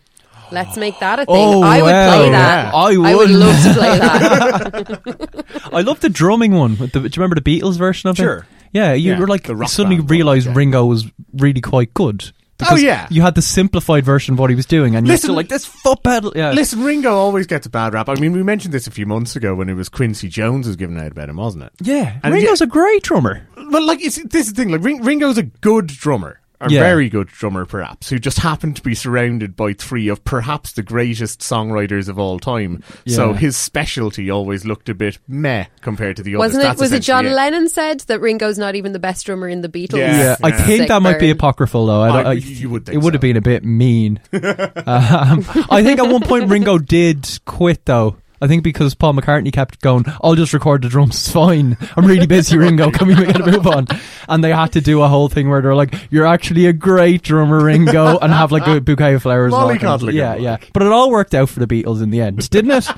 [0.53, 1.35] Let's make that a thing.
[1.37, 2.65] Oh, I would well, play that.
[2.67, 2.79] yeah.
[2.79, 3.31] I I would would.
[3.31, 5.69] love to play that.
[5.73, 6.77] I love the drumming one.
[6.79, 8.23] With the, do you remember the Beatles version of it?
[8.23, 8.47] Sure.
[8.73, 10.55] Yeah, you Yeah, were like the rock suddenly band one, realised yeah.
[10.55, 12.33] Ringo was really quite good.
[12.59, 13.07] Oh, because yeah.
[13.11, 15.49] you had the simplified version of what he was doing, and you're Listen- still like
[15.49, 16.33] this foot pedal.
[16.35, 18.09] Yeah, Listen, Ringo always gets a bad rap.
[18.09, 20.75] I mean, we mentioned this a few months ago when it was Quincy Jones was
[20.77, 21.73] giving out about him, wasn't it?
[21.83, 22.19] yeah.
[22.23, 23.47] And Ringo's a great drummer.
[23.71, 24.71] Well, like it's, this is the thing.
[24.73, 26.81] Like Ring, Ringo's a good drummer, a Yeah.
[26.81, 30.83] very good drummer, perhaps, who just happened to be surrounded by three of perhaps the
[30.83, 32.83] greatest songwriters of all time.
[33.07, 36.49] So his specialty always looked a bit meh compared to the others.
[36.49, 36.67] Wasn't it?
[36.67, 39.61] That's Was it John essentially Lennon said that Ringo's not even the best drummer in
[39.63, 39.99] the Beatles?
[39.99, 40.17] Yeah.
[40.17, 42.01] Yeah, I think Sick that might be apocryphal, though.
[42.03, 43.29] I, I- I- you would think it would have so.
[43.29, 44.21] been a bit mean.
[44.33, 48.17] um, I think at one point Ringo did quit, though.
[48.41, 51.77] I think because Paul McCartney kept going, I'll just record the drums, it's fine.
[51.97, 52.91] I'm really busy, Ringo.
[52.91, 53.87] Can we make a move on?
[54.29, 57.23] And they had to do a whole thing where they're like, You're actually a great
[57.23, 59.53] drummer, Ringo, and have like a bouquet of flowers.
[59.53, 60.57] and all that kind of- Mollycoddling Yeah, him, yeah.
[60.73, 62.89] But it all worked out for the Beatles in the end, didn't it?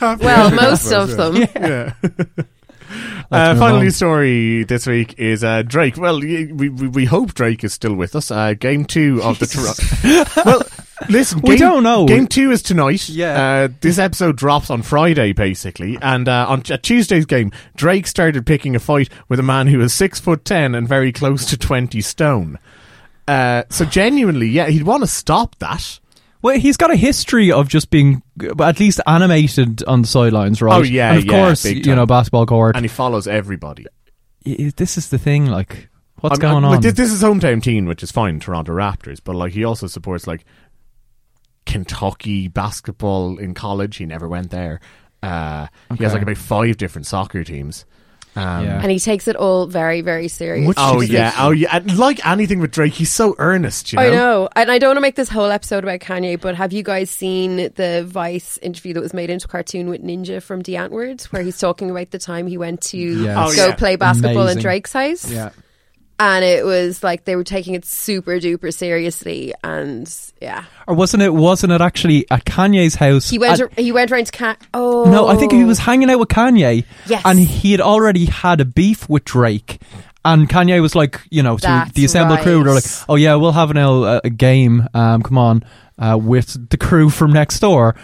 [0.00, 1.36] Well, most of them.
[1.36, 1.92] yeah.
[3.32, 3.82] Uh, move final on.
[3.82, 5.96] news story this week is uh, Drake.
[5.96, 8.30] Well, we, we we hope Drake is still with us.
[8.30, 9.46] Uh, game two of the
[10.36, 10.42] Toronto.
[10.44, 10.62] well,
[11.08, 12.06] listen, We don't know.
[12.06, 13.08] Game two is tonight.
[13.08, 13.40] Yeah.
[13.64, 18.46] Uh, this episode drops on Friday, basically, and uh, on t- Tuesday's game, Drake started
[18.46, 21.56] picking a fight with a man who is six foot ten and very close to
[21.58, 22.58] twenty stone.
[23.28, 25.98] Uh, so genuinely, yeah, he'd want to stop that.
[26.42, 30.62] Well, he's got a history of just being uh, at least animated on the sidelines,
[30.62, 30.76] right?
[30.78, 32.76] Oh, yeah, and of yeah, course, big you know, basketball court.
[32.76, 33.86] And he follows everybody.
[34.44, 35.88] This is the thing, like,
[36.20, 36.70] what's I'm- going I'm- on?
[36.72, 39.88] Like, this, this is hometown team, which is fine, Toronto Raptors, but like he also
[39.88, 40.44] supports like
[41.66, 43.96] Kentucky basketball in college.
[43.96, 44.80] He never went there.
[45.22, 47.84] Uh, He has like about five different soccer teams.
[48.36, 48.80] Um, Yeah.
[48.82, 50.74] And he takes it all very, very serious.
[50.76, 51.76] Oh yeah, like- oh yeah.
[51.76, 53.92] And like anything with Drake, he's so earnest.
[53.92, 54.04] You know?
[54.04, 54.48] I know.
[54.54, 57.08] And I don't want to make this whole episode about Kanye, but have you guys
[57.10, 61.24] seen the Vice interview that was made into a cartoon with Ninja from Die Antwoord,
[61.32, 63.36] where he's talking about the time he went to Yes.
[63.40, 63.74] Oh, go yeah.
[63.74, 64.58] play basketball Amazing.
[64.58, 65.30] in Drake's house?
[65.30, 65.50] yeah.
[66.18, 69.52] And it was like they were taking it super duper seriously.
[69.62, 70.64] And yeah.
[70.86, 71.34] Or wasn't it?
[71.34, 73.28] Wasn't it actually at Kanye's house?
[73.28, 74.56] He went, at- he went around to Can.
[74.72, 75.04] Oh.
[75.10, 76.84] No, I think he was hanging out with Kanye.
[77.06, 77.22] Yes.
[77.24, 79.80] And he had already had a beef with Drake.
[80.24, 83.36] And Kanye was like, you know, to That's the assembled crew, they're like, oh yeah,
[83.36, 85.64] we'll have an, uh, a game, um, come on,
[85.98, 87.94] uh, with the crew from next door.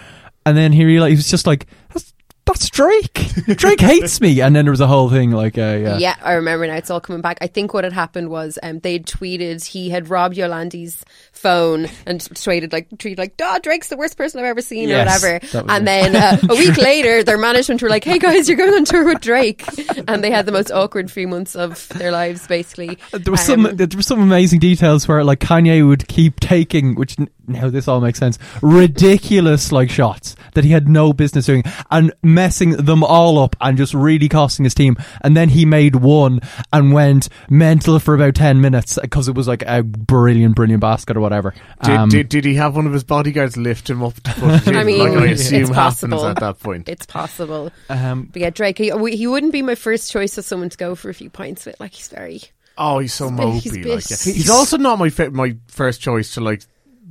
[0.47, 2.12] And then he realized, he was just like, that's,
[2.45, 3.15] that's Drake.
[3.57, 4.41] Drake hates me.
[4.41, 5.99] And then there was a whole thing like, uh, yeah.
[5.99, 6.77] Yeah, I remember now.
[6.77, 7.39] It's all coming back.
[7.41, 11.05] I think what had happened was um, they'd tweeted he had robbed Yolandi's
[11.43, 15.23] phone and tweeted like tweeted like, "Oh, Drake's the worst person I've ever seen" Yes,
[15.23, 15.67] or whatever.
[15.73, 15.85] And it.
[15.85, 19.05] then uh, a week later, their management were like, "Hey guys, you're going on tour
[19.05, 19.65] with Drake,"
[20.09, 22.99] and they had the most awkward few months of their lives, basically.
[23.13, 26.95] There was Um, some there were some amazing details where like Kanye would keep taking
[26.95, 27.17] which
[27.49, 32.13] now this all makes sense ridiculous like shots that he had no business doing and
[32.23, 36.39] messing them all up and just really costing his team and then he made one
[36.73, 41.17] and went mental for about 10 minutes because it was like a brilliant brilliant basket
[41.17, 41.32] or whatever
[41.85, 44.43] Did, Um, did, did he have one of his bodyguards lift him up to put
[44.67, 44.77] it in?
[44.77, 45.75] I mean, like I it's assume happens
[46.13, 46.27] possible.
[46.27, 46.89] at that point.
[46.89, 47.71] It's possible.
[47.89, 50.95] um, But yeah, Drake, he, he wouldn't be my first choice of someone to go
[50.95, 51.79] for a few pints with.
[51.81, 52.43] Like he's very.
[52.79, 53.61] Oh, he's so He's a bit- mopey.
[53.61, 54.33] he's like, bit- yeah.
[54.35, 56.63] he's also not my fi- my first choice to like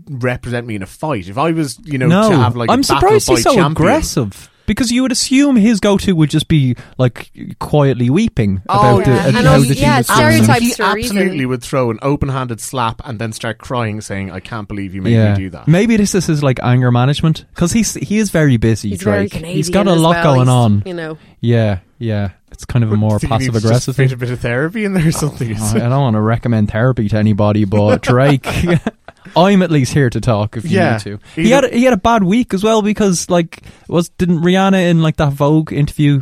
[0.09, 1.27] represent me in a fight.
[1.29, 3.53] If I was, you know, no to have like a I'm battle surprised he's so
[3.55, 7.29] champion, aggressive because you would assume his go-to would just be like
[7.59, 9.23] quietly weeping Oh, about yeah.
[9.23, 10.63] the, And how also- the team yeah, was stereotypes performing.
[10.67, 14.67] He for absolutely would throw an open-handed slap and then start crying, saying, "I can't
[14.67, 15.33] believe you made yeah.
[15.33, 18.57] me do that." Maybe this is his like anger management because he's he is very
[18.57, 18.89] busy.
[18.89, 19.31] He's very Drake.
[19.31, 19.55] Canadian.
[19.57, 20.23] he's got a lot well.
[20.23, 20.83] going He's, on.
[20.85, 21.17] You know.
[21.41, 22.29] Yeah, yeah.
[22.51, 24.29] It's kind of a more Do you he passive needs to aggressive just a bit
[24.31, 25.55] of therapy in there or oh, something.
[25.55, 28.45] I I don't want to recommend therapy to anybody, but Drake,
[29.35, 30.93] I'm at least here to talk if you Yeah.
[30.93, 31.19] need to.
[31.35, 34.89] He had a, he had a bad week as well because like was didn't Rihanna
[34.89, 36.21] in like that Vogue interview?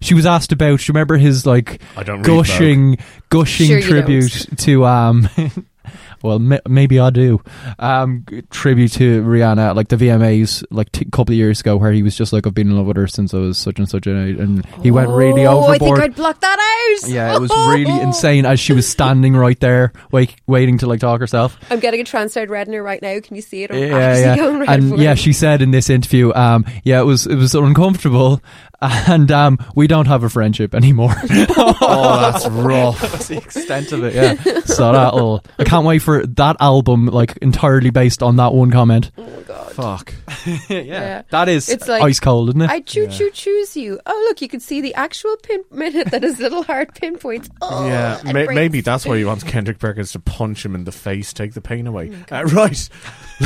[0.00, 0.80] She was asked about.
[0.80, 2.98] Do you remember his like I don't read gushing,
[3.30, 5.28] gushing Sure tribute to um.
[6.22, 7.42] Well, ma- maybe I do.
[7.78, 12.02] Um, tribute to Rihanna, like the VMAs, like a couple of years ago, where he
[12.02, 14.06] was just like, "I've been in love with her since I was such and such
[14.06, 15.98] an age," and he went really oh, I think.
[15.98, 17.08] I'd block that out.
[17.08, 21.00] Yeah, it was really insane as she was standing right there, wait, waiting to like
[21.00, 21.58] talk herself.
[21.70, 23.20] I'm getting a translated retina right now.
[23.20, 23.70] Can you see it?
[23.70, 27.26] I'm Yeah, yeah, red and yeah, she said in this interview, um, yeah, it was
[27.26, 28.42] it was uncomfortable,
[28.80, 31.14] and um, we don't have a friendship anymore.
[31.30, 33.00] oh, that's rough.
[33.00, 34.14] That's the extent of it.
[34.14, 35.44] Yeah, so that'll.
[35.58, 39.10] I can't wait for that album, like entirely based on that one comment.
[39.16, 39.72] Oh my god.
[39.72, 40.14] Fuck.
[40.46, 41.22] yeah, Yeah.
[41.30, 42.70] that is It's like- ice cold, isn't it?
[42.70, 44.00] I choo choo choose you.
[44.06, 47.50] Oh look, you can see the actual pin minute that his little heart pinpoints.
[47.60, 50.84] Oh, Yeah, it ma- maybe that's why he wants Kendrick Perkins to punch him in
[50.84, 52.10] the face, take the pain away.
[52.30, 52.88] Oh Uh, right,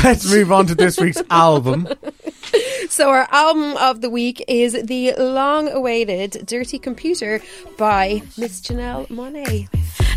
[0.03, 1.87] let's move on to this week's album.
[2.89, 7.41] So our album of the week is the long-awaited "Dirty Computer"
[7.77, 9.69] by Miss Janelle Monáe.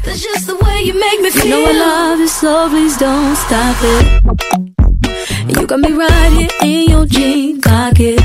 [0.05, 1.45] That's just the way you make me feel.
[1.45, 5.57] You know I love you, so please don't stop it.
[5.57, 8.21] You got me right here in your jean pocket.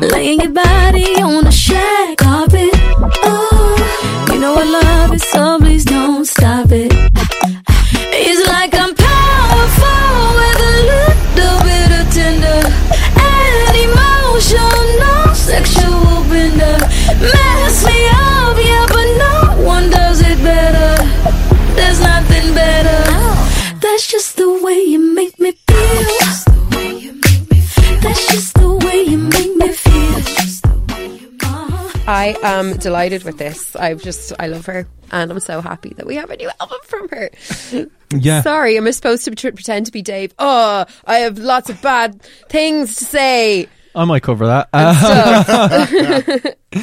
[0.00, 2.70] Laying your body on the shag carpet.
[3.24, 6.91] Oh, you know I love it, so please don't stop it.
[32.06, 33.76] I am delighted with this.
[33.76, 36.78] I've just I love her, and I'm so happy that we have a new album
[36.84, 37.30] from her.
[38.10, 40.34] yeah, Sorry, am I supposed to pretend to be Dave?
[40.38, 43.68] Oh, I have lots of bad things to say.
[43.94, 44.68] I might cover that.
[44.72, 46.38] Uh.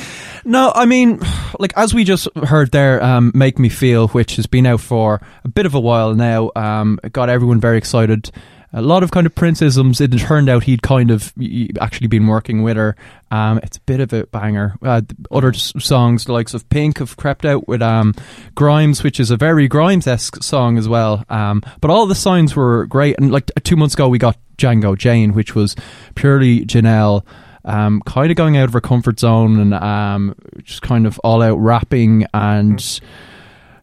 [0.45, 1.19] No, I mean,
[1.59, 5.21] like as we just heard there, um, "Make Me Feel," which has been out for
[5.43, 8.31] a bit of a while now, um, got everyone very excited.
[8.71, 9.99] A lot of kind of Princeisms.
[9.99, 11.33] It turned out he'd kind of
[11.81, 12.95] actually been working with her.
[13.31, 14.75] Um, it's a bit of a banger.
[14.83, 15.01] Uh,
[15.31, 18.13] other songs, the likes of Pink, have crept out with um,
[18.53, 21.25] Grimes, which is a very Grimes esque song as well.
[21.29, 23.17] Um, but all the signs were great.
[23.17, 25.75] And like two months ago, we got Django Jane, which was
[26.15, 27.25] purely Janelle
[27.65, 31.41] um, kind of going out of her comfort zone and um, just kind of all
[31.41, 32.99] out rapping and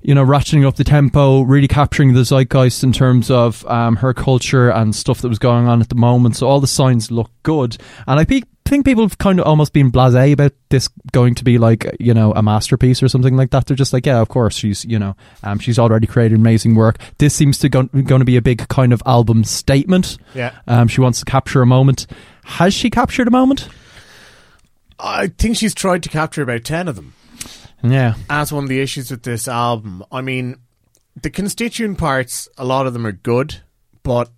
[0.06, 4.14] you know ratcheting up the tempo, really capturing the zeitgeist in terms of um, her
[4.14, 6.36] culture and stuff that was going on at the moment.
[6.36, 9.72] So all the signs look good, and I pe- think people have kind of almost
[9.72, 13.50] been blasé about this going to be like you know a masterpiece or something like
[13.50, 13.66] that.
[13.66, 16.98] They're just like, yeah, of course she's you know um, she's already created amazing work.
[17.18, 20.18] This seems to go- going to be a big kind of album statement.
[20.34, 20.54] Yeah.
[20.68, 22.06] Um, she wants to capture a moment.
[22.44, 23.68] Has she captured a moment?
[25.00, 27.12] I think she's tried to capture about 10 of them.
[27.82, 28.14] Yeah.
[28.28, 30.04] That's one of the issues with this album.
[30.10, 30.56] I mean,
[31.20, 33.56] the constituent parts, a lot of them are good,
[34.02, 34.30] but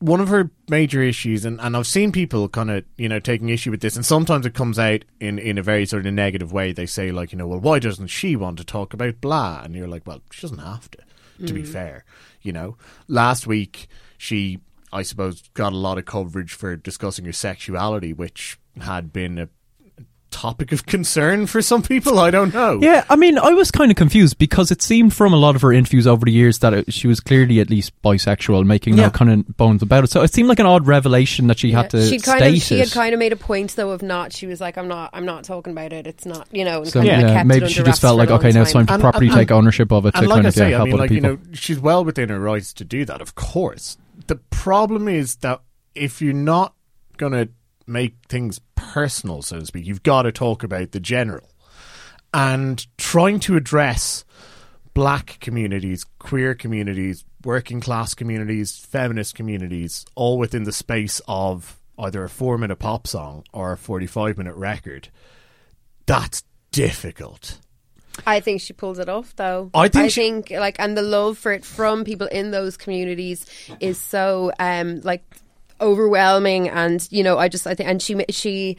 [0.00, 3.48] one of her major issues, and, and I've seen people kind of, you know, taking
[3.48, 6.52] issue with this, and sometimes it comes out in, in a very sort of negative
[6.52, 6.72] way.
[6.72, 9.62] They say, like, you know, well, why doesn't she want to talk about blah?
[9.62, 10.98] And you're like, well, she doesn't have to,
[11.46, 11.68] to be Mm.
[11.68, 12.04] fair.
[12.42, 12.76] You know,
[13.08, 14.58] last week, she,
[14.92, 19.48] I suppose, got a lot of coverage for discussing her sexuality, which had been a
[20.34, 22.18] topic of concern for some people.
[22.18, 22.80] I don't know.
[22.82, 25.62] Yeah, I mean, I was kind of confused because it seemed from a lot of
[25.62, 29.04] her interviews over the years that it, she was clearly at least bisexual, making Yeah.
[29.04, 30.10] no kind of bones about it.
[30.10, 32.62] So it seemed like an odd revelation that she had to she kind state of
[32.62, 32.88] she it.
[32.88, 34.32] had kind of made a point though of not.
[34.32, 36.06] She was like, "I'm not, I'm not talking about it.
[36.06, 38.18] It's not, you know." And so kind of yeah, kept maybe under she just felt
[38.18, 40.20] like, long okay, now it's time to And- properly and- take ownership of it to
[40.22, 41.30] like kind I of say, yeah, I help mean, other like people.
[41.30, 43.20] you know, she's well within her rights to do that.
[43.20, 45.60] Of course, the problem is that
[45.94, 46.74] if you're not
[47.16, 47.48] going to
[47.86, 51.48] make things personal, so to speak, you've got to talk about the general
[52.32, 54.24] and trying to address
[54.92, 62.24] black communities, queer communities, working class communities, feminist communities, all within the space of either
[62.24, 65.08] a four minute pop song or a 45 minute record.
[66.06, 66.42] That's
[66.72, 67.58] difficult.
[68.26, 69.70] I think she pulled it off, though.
[69.74, 72.76] I think I she- think like, and the love for it from people in those
[72.76, 73.46] communities
[73.80, 75.22] is so um like
[75.84, 78.76] overwhelming, and you know, I just I think, and she she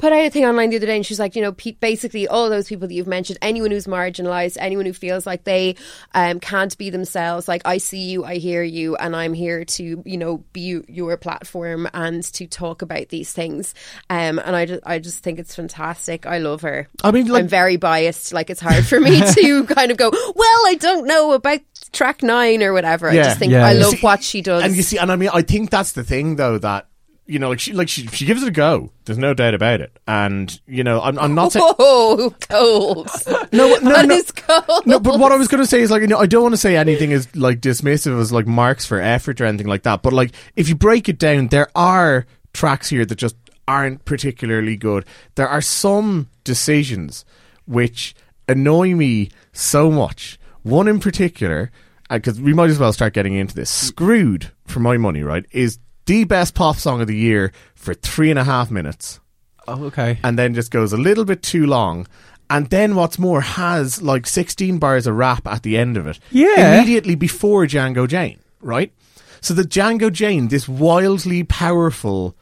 [0.00, 2.26] put out a thing online the other day, and she's like, you know, pe- basically
[2.26, 5.76] all those people that you've mentioned, anyone who's marginalized, anyone who feels like they
[6.14, 10.02] um can't be themselves, like I see you, I hear you, and I'm here to
[10.04, 13.74] you know be your platform and to talk about these things.
[14.08, 16.26] Um, and I just I just think it's fantastic.
[16.26, 16.88] I love her.
[17.04, 18.32] I mean, like- I'm very biased.
[18.32, 21.60] Like it's hard for me to kind of go, well, I don't know about
[21.92, 23.08] track nine or whatever.
[23.08, 24.62] I just think I You love see- what she does.
[24.64, 26.86] And you see, and I mean, I think that's the thing, though, that
[27.30, 28.90] you know, like she, like she, she gives it a go.
[29.04, 29.96] There's no doubt about it.
[30.08, 31.64] And you know, I'm, I'm not saying.
[31.78, 33.08] Whoa, cold.
[33.52, 34.22] No, no, no.
[34.36, 34.86] cold.
[34.86, 36.54] No, but what I was going to say is like, you know, I don't want
[36.54, 40.02] to say anything is like dismissive as like marks for effort or anything like that.
[40.02, 43.36] But like, if you break it down, there are tracks here that just
[43.68, 45.04] aren't particularly good.
[45.36, 47.24] There are some decisions
[47.66, 48.14] which
[48.48, 50.38] annoy me so much.
[50.62, 51.70] One in particular,
[52.10, 53.70] uh, because we might as well start getting into this.
[53.70, 53.86] Mm.
[53.86, 55.78] Screwed, for my money, right, is
[56.10, 59.20] the best pop song of the year for three and a half minutes
[59.68, 60.18] Oh, okay.
[60.24, 62.06] and then just goes a little bit too long.
[62.48, 66.18] And then what's more has like 16 bars of rap at the end of it.
[66.32, 66.74] Yeah.
[66.74, 68.92] Immediately before Django Jane, right?
[69.40, 72.34] So the Django Jane, this wildly powerful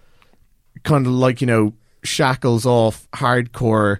[0.84, 3.98] kind of like, you know, shackles off hardcore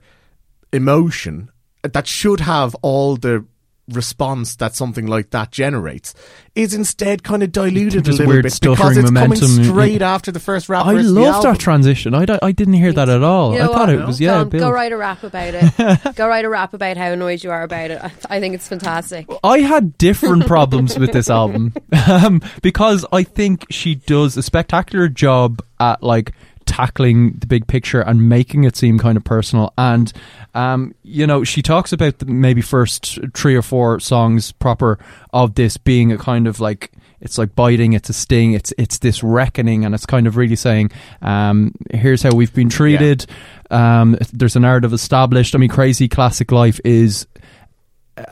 [0.73, 1.51] emotion
[1.83, 3.45] that should have all the
[3.89, 6.15] response that something like that generates
[6.55, 9.49] is instead kind of diluted a Just little weird bit because stuttering it's momentum.
[9.49, 12.15] coming straight after the first rap I verse of the love that transition.
[12.15, 13.55] I, I didn't hear that at all.
[13.55, 13.91] You I thought what?
[13.91, 14.45] it was yeah.
[14.45, 16.15] Go, go write a rap about it.
[16.17, 18.03] go write a rap about how annoyed you are about it.
[18.03, 19.27] I, I think it's fantastic.
[19.45, 21.75] I had different problems with this album
[22.09, 26.33] um, because I think she does a spectacular job at like
[26.69, 29.73] tackling the big picture and making it seem kind of personal.
[29.77, 30.13] And
[30.55, 34.99] um, you know, she talks about the maybe first three or four songs proper
[35.33, 38.99] of this being a kind of like it's like biting, it's a sting, it's it's
[38.99, 43.27] this reckoning, and it's kind of really saying, um, here's how we've been treated.
[43.71, 45.55] Um, there's a narrative established.
[45.55, 47.27] I mean, crazy classic life is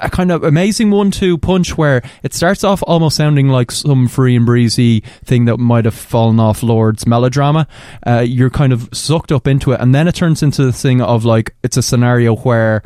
[0.01, 4.09] a kind of amazing one to punch where it starts off almost sounding like some
[4.09, 7.67] free and breezy thing that might have fallen off Lorde's melodrama.
[8.07, 11.01] Uh, you're kind of sucked up into it, and then it turns into the thing
[11.01, 12.83] of like it's a scenario where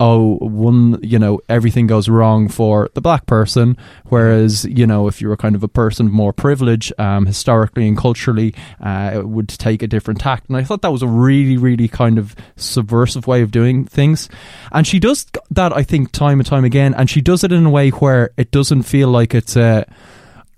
[0.00, 5.20] oh, one, you know, everything goes wrong for the black person, whereas, you know, if
[5.20, 9.28] you were kind of a person of more privilege, um, historically and culturally, uh, it
[9.28, 10.48] would take a different tact.
[10.48, 14.28] And I thought that was a really, really kind of subversive way of doing things.
[14.70, 17.66] And she does that, I think, time and time again, and she does it in
[17.66, 19.84] a way where it doesn't feel like it's a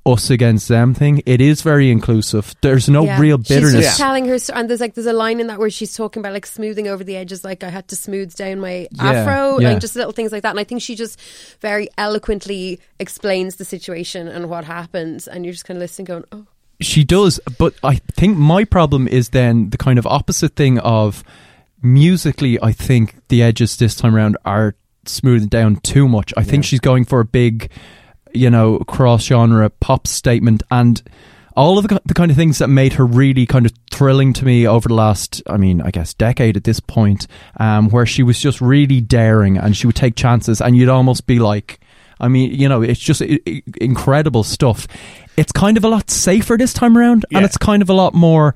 [0.06, 1.22] us against them thing.
[1.26, 2.54] It is very inclusive.
[2.62, 3.20] There's no Yeah.
[3.20, 3.84] real She's bitterness.
[3.84, 6.20] just telling her, sto- and there's like there's a line in that where she's talking
[6.20, 9.58] about like smoothing over the edges, like I had to smooth down my Yeah, afro,
[9.58, 9.70] yeah.
[9.72, 10.50] like just little things like that.
[10.50, 11.20] And I think she just
[11.60, 16.24] very eloquently explains the situation and what happens, and you're just kind of listening, going,
[16.32, 16.46] "Oh,
[16.80, 21.22] She does, but I think my problem is then the kind of opposite thing of
[21.82, 22.58] musically.
[22.62, 24.74] I think the edges this time around are
[25.04, 26.32] smoothed down too much.
[26.36, 27.70] I think she's going for a big,
[28.34, 31.02] you know, cross genre pop statement and.
[31.56, 34.44] All of the, the kind of things that made her really kind of thrilling to
[34.44, 37.26] me over the last, I mean, I guess decade at this point,
[37.58, 41.26] um, where she was just really daring and she would take chances, and you'd almost
[41.26, 41.80] be like,
[42.20, 44.86] I mean, you know, it's just i- i- incredible stuff.
[45.36, 48.14] It's kind of a lot safer this time around, and it's kind of a lot
[48.14, 48.54] more,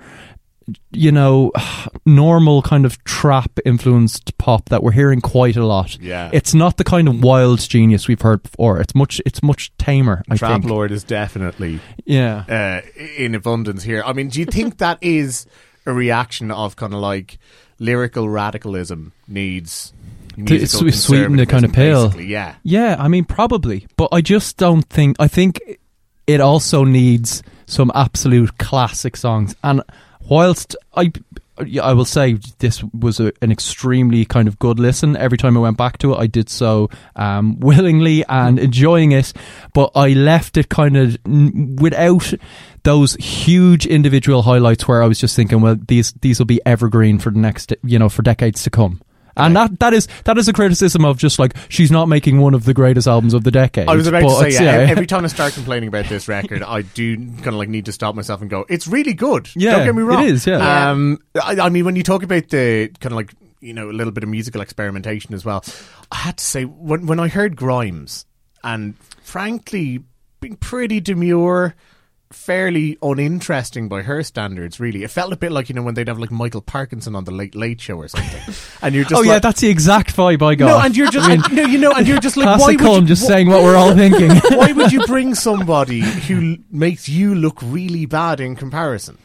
[0.92, 1.52] you know,
[2.06, 5.98] normal kind of trap influenced pop that we're hearing quite a lot.
[6.00, 6.30] Yeah.
[6.32, 8.80] it's not the kind of wild genius we've heard before.
[8.80, 10.22] It's much, it's much tamer.
[10.30, 10.64] I Trap think.
[10.70, 12.44] Lord is definitely Yeah.
[12.48, 14.02] uh, in abundance here.
[14.04, 15.46] I mean, do you think that is
[15.86, 17.38] a reaction of kind of like
[17.78, 19.92] lyrical radicalism needs
[20.66, 22.26] swe- sweeten the kind of basically?
[22.26, 25.16] Yeah, Yeah, I mean, probably, but I just don't think.
[25.18, 25.60] I think
[26.26, 29.54] it also needs some absolute classic songs.
[29.62, 29.82] And
[30.28, 31.12] whilst I,
[31.80, 35.16] I will say this was a, an extremely kind of good listen.
[35.16, 39.32] Every time I went back to it, I did so um, willingly and enjoying it.
[39.72, 42.32] But I left it kind of n- without
[42.82, 47.18] those huge individual highlights where I was just thinking, well, these these will be evergreen
[47.18, 49.00] for the next, you know, for decades to come.
[49.36, 52.54] And that that is that is a criticism of just like she's not making one
[52.54, 53.88] of the greatest albums of the decade.
[53.88, 56.28] I was about but to say, it's- yeah, every time I start complaining about this
[56.28, 59.48] record, I do kind of like need to stop myself and go, it's really good.
[59.56, 60.22] Yeah, Don't get me wrong.
[60.24, 60.46] It is.
[60.46, 60.90] yeah.
[60.90, 63.92] Um, I, I mean, when you talk about the kind of like, you know, a
[63.92, 65.64] little bit of musical experimentation as well,
[66.12, 68.26] I had to say, when, when I heard Grimes,
[68.62, 70.00] and frankly,
[70.40, 71.74] being pretty demure,
[72.34, 76.08] fairly uninteresting by her standards, really, it felt a bit like, you know, when they'd
[76.08, 78.54] have like Michael Parkinson on the Late Late Show or something.
[78.82, 80.66] And you're just oh like, yeah, that's the exact vibe I got.
[80.66, 83.06] no, and you're just, and, no, you know, and you're just like, why would you,
[83.06, 84.30] just wh- saying what we're all thinking.
[84.58, 89.16] why would you bring somebody who l- makes you look really bad in comparison?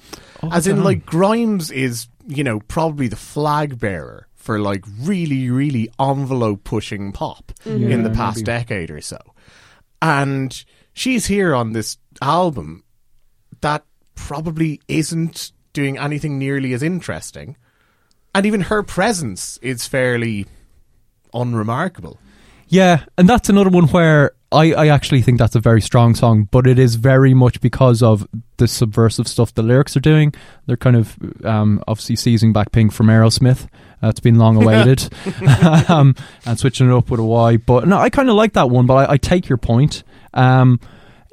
[0.41, 5.49] Oh, As in, like Grimes is, you know, probably the flag bearer for like really,
[5.49, 7.91] really envelope pushing pop mm-hmm.
[7.91, 9.19] in the past decade or so,
[10.01, 12.83] and she's here on this album
[13.61, 13.83] that
[14.15, 17.57] probably isn't doing anything nearly as interesting,
[18.33, 20.45] and even her presence is fairly
[21.33, 22.19] unremarkable.
[22.67, 26.47] Yeah, and that's another one where I, I actually think that's a very strong song,
[26.51, 30.33] but it is very much because of the subversive stuff the lyrics are doing.
[30.65, 33.67] They're kind of um, obviously seizing back Pink from Aerosmith.
[34.01, 35.09] Uh, it's been long awaited.
[35.89, 37.57] um, and switching it up with a Y.
[37.57, 40.03] But no, I kind of like that one, but I, I take your point.
[40.33, 40.79] Um,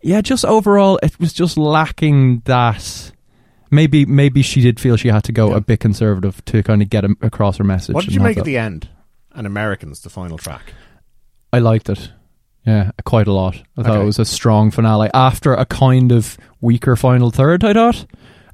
[0.07, 3.12] yeah, just overall, it was just lacking that.
[3.70, 5.57] Maybe maybe she did feel she had to go Yeah.
[5.57, 7.94] a bit conservative to kind of get a, across her message.
[7.94, 8.88] What did you make at the end?
[9.34, 10.72] And Americans, the final track.
[11.52, 12.11] I liked it.
[12.64, 13.57] Yeah, quite a lot.
[13.76, 14.02] I thought Okay.
[14.02, 17.64] it was a strong finale after a kind of weaker final third.
[17.64, 18.07] I thought.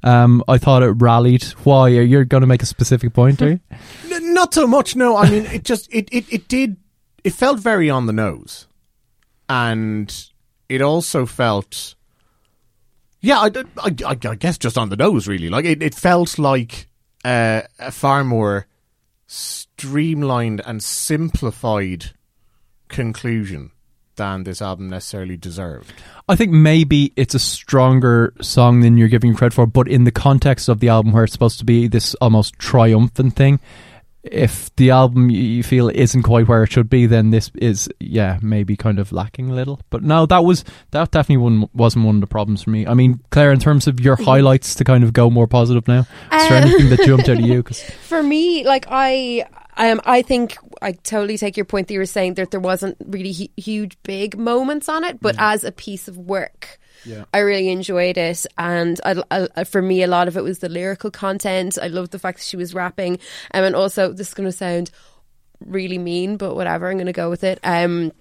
[0.03, 1.43] Um, I thought it rallied.
[1.63, 1.89] Why?
[1.91, 3.59] are You're going to make a specific point, are you?
[4.11, 4.95] N- not so much.
[4.95, 6.77] No, I mean it just it, it it did.
[7.23, 8.67] It felt very on the nose,
[9.47, 10.13] and
[10.69, 11.95] it also felt.
[13.21, 15.49] Yeah, I, I, I, guess just on the nose, really.
[15.49, 16.87] Like it, it felt like
[17.23, 18.67] uh, a far more
[19.27, 22.11] streamlined and simplified
[22.89, 23.71] conclusion
[24.15, 25.93] than this album necessarily deserved.
[26.29, 30.11] I think maybe it's a stronger song than you're giving credit for, but in the
[30.11, 33.59] context of the album where it's supposed to be this almost triumphant thing,
[34.23, 38.39] if the album you- feel isn't quite where it should be, then this is yeah
[38.41, 39.79] maybe kind of lacking a little.
[39.89, 42.87] But no, that was that definitely one, wasn't one of the problems for me.
[42.87, 46.01] I mean, Claire, in terms of your highlights to kind of go more positive now,
[46.01, 46.07] is
[46.49, 47.61] there Uh, anything that jumped out of you?
[47.63, 49.45] 'Cause- For me, like I,
[49.77, 52.95] um, I think I totally take your point that you were saying that there wasn't
[53.05, 56.79] really hu- huge big moments on it, but as a piece of work.
[57.33, 60.69] I really enjoyed it, and I, I- for me, a lot of it was the
[60.69, 61.77] lyrical content.
[61.81, 63.19] I loved the fact that she was rapping,
[63.53, 64.91] um, and also this is going to sound
[65.59, 66.89] really mean, but whatever.
[66.89, 67.59] I'm going to go with it.
[67.63, 68.11] Um,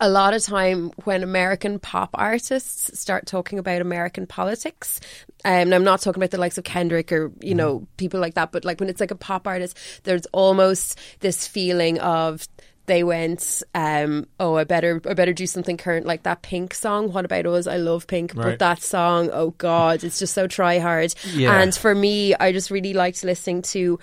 [0.00, 5.00] a lot of time when American pop artists start talking about American politics,
[5.44, 8.34] um, and I'm not talking about the likes of Kendrick or you know people like
[8.34, 12.46] that, but like when it's like a pop artist, there's almost this feeling of
[12.86, 17.12] they went, um, "Oh, I better, I better do something current like that Pink song."
[17.12, 17.66] What about us?
[17.66, 21.14] I love Pink, but that song, oh god, it's just so try hard.
[21.32, 21.60] Yeah.
[21.60, 23.98] And for me, I just really liked listening to.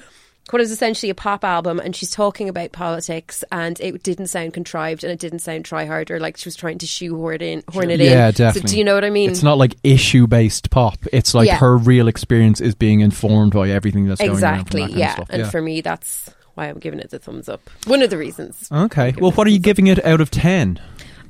[0.49, 4.53] What is essentially a pop album, and she's talking about politics, and it didn't sound
[4.53, 7.41] contrived, and it didn't sound try hard, or like she was trying to shoehorn it
[7.41, 7.63] in.
[7.71, 8.11] Horn it in.
[8.11, 8.69] yeah, So definitely.
[8.71, 9.29] do you know what I mean?
[9.31, 10.97] It's not like issue based pop.
[11.13, 11.59] It's like Yeah.
[11.59, 14.35] her real experience is being informed by everything that's going on.
[14.35, 14.81] exactly.
[14.81, 15.49] From that kind yeah, and yeah.
[15.49, 17.69] for me, that's why I'm giving it the thumbs up.
[17.87, 18.67] One of the reasons.
[18.71, 19.13] okay.
[19.19, 20.79] Well, what are you giving it out of ten?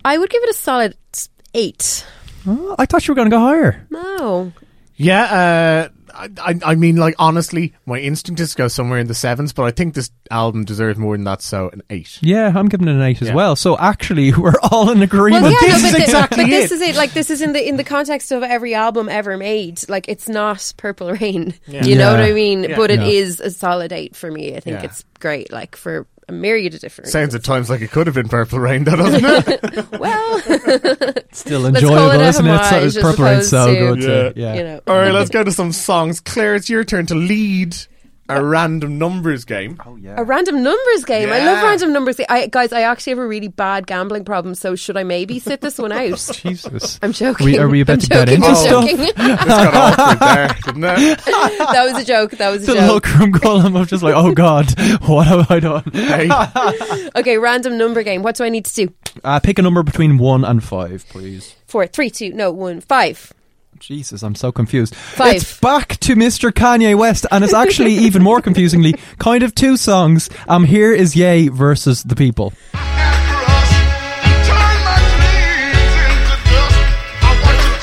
[0.05, 0.95] I would give it a solid
[1.53, 2.05] eight.
[2.45, 3.87] Oh, I thought you were going to go higher.
[3.89, 4.51] No,
[4.97, 9.07] Yeah, uh, I, I, I mean, like honestly, my instinct is to go somewhere in
[9.07, 12.19] the sevens, but I think this album deserves more than that, so an eight.
[12.21, 13.33] Yeah, I'm giving it an eight as Yeah.
[13.35, 13.55] well.
[13.55, 15.43] So actually, we're all in agreement.
[15.43, 16.75] Well, yeah, this no, is the- exactly but this it.
[16.75, 16.95] is it.
[16.95, 19.87] Like this is in the in the context of every album ever made.
[19.89, 21.53] Like it's not Purple Rain.
[21.67, 21.83] Yeah.
[21.85, 22.63] You know what I mean?
[22.63, 22.75] Yeah.
[22.77, 23.07] But it Yeah.
[23.07, 24.55] is a solid eight for me.
[24.55, 24.83] I think Yeah.
[24.85, 25.51] it's great.
[25.51, 27.09] Like for a myriad of different.
[27.09, 29.91] Sounds at times like it could have been Purple Rain, though, doesn't it?
[29.99, 30.39] well.
[31.31, 32.65] Still Let's call enjoyable, isn't it?
[32.65, 34.01] So it's Purple Rain's so good.
[34.01, 34.39] to- too.
[34.39, 34.53] Yeah.
[34.55, 34.81] You know.
[34.87, 36.19] All right, let's go to some songs.
[36.19, 37.75] Claire, it's your turn to lead
[38.29, 39.79] a random numbers game.
[39.85, 40.15] Oh yeah.
[40.17, 41.29] A random numbers game.
[41.31, 42.19] I love random numbers.
[42.29, 44.55] I, guys, I actually have a really bad gambling problem.
[44.55, 46.17] So should I maybe sit this one out?
[46.33, 46.99] Jesus.
[47.01, 47.45] I'm joking.
[47.45, 48.85] We- are we about I'm to get joking, into I'm stuff?
[48.85, 48.97] joking.
[49.33, 51.19] This got awkward there, didn't it?
[51.25, 52.31] that was a joke.
[52.31, 52.75] That was a joke.
[52.75, 52.93] The joke.
[52.93, 54.67] look from Colin of just like, oh god,
[55.07, 55.83] what have I done?
[55.93, 58.23] Hey, Okay, random number game.
[58.23, 58.93] What do I need to do?
[59.23, 61.55] Uh, pick a number between one and five, please.
[61.67, 63.31] Four, three, two, no, one, five.
[63.83, 64.95] Jesus, I'm so confused.
[64.95, 65.35] Five.
[65.35, 66.51] It's back to Mr.
[66.51, 70.29] Kanye West, and it's actually even more confusingly kind of two songs.
[70.47, 72.53] Um, here is Ye versus the People.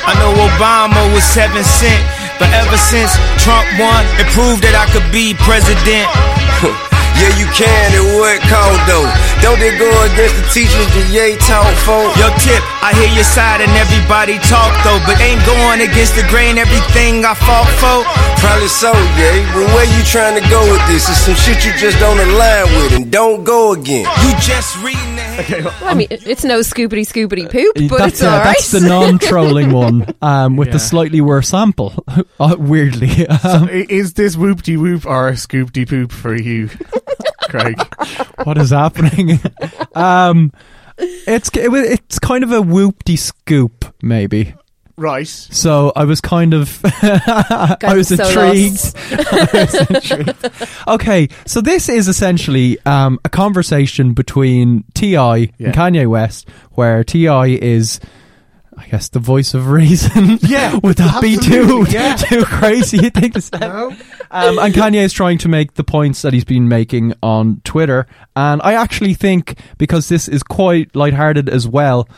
[0.09, 2.01] I know Obama was seven cent,
[2.39, 3.13] but ever since
[3.45, 6.09] Trump won, it proved that I could be president.
[7.21, 7.93] Yeah, you can.
[7.93, 9.05] It would count though.
[9.45, 12.01] Don't they go against the teachers that Ye taught for?
[12.17, 16.25] Yo, Tip, I hear your side and everybody talk though, but ain't going against the
[16.29, 18.01] grain everything I fought for.
[18.41, 19.45] Probably so, yeah.
[19.53, 21.09] But where you trying to go with this?
[21.09, 24.07] It's some shit you just don't align with, and don't go again.
[24.25, 25.65] You just reading the head.
[25.65, 28.57] Well, I mean, it's no scoopity scoopity poop, but that's, it's all uh, right.
[28.57, 30.73] that's the non-trolling one, um, with Yeah.
[30.73, 32.03] the slightly worse sample.
[32.41, 36.71] uh, weirdly, um, I- is this whoop de whoop or a scoop poop for you,
[37.43, 37.79] Craig?
[38.45, 39.39] what is happening?
[39.95, 40.51] um,
[41.01, 44.55] it's it, it's kind of a whoop-de scoop, maybe.
[44.97, 45.27] Right.
[45.27, 48.95] So I was kind of, I was so intrigued.
[49.33, 50.51] I was intrigued.
[50.87, 55.37] Okay, so this is essentially um, a conversation between T.I.
[55.37, 55.49] Yeah.
[55.59, 57.47] and Kanye West, where T.I.
[57.47, 57.99] is.
[58.81, 60.39] I guess the voice of reason.
[60.41, 62.17] Yeah, would that be too yeah.
[62.19, 62.97] too crazy?
[62.97, 63.59] You think to say?
[63.61, 63.95] No.
[64.31, 68.07] Um, and Kanye is trying to make the points that he's been making on Twitter,
[68.35, 72.09] and I actually think because this is quite lighthearted as well.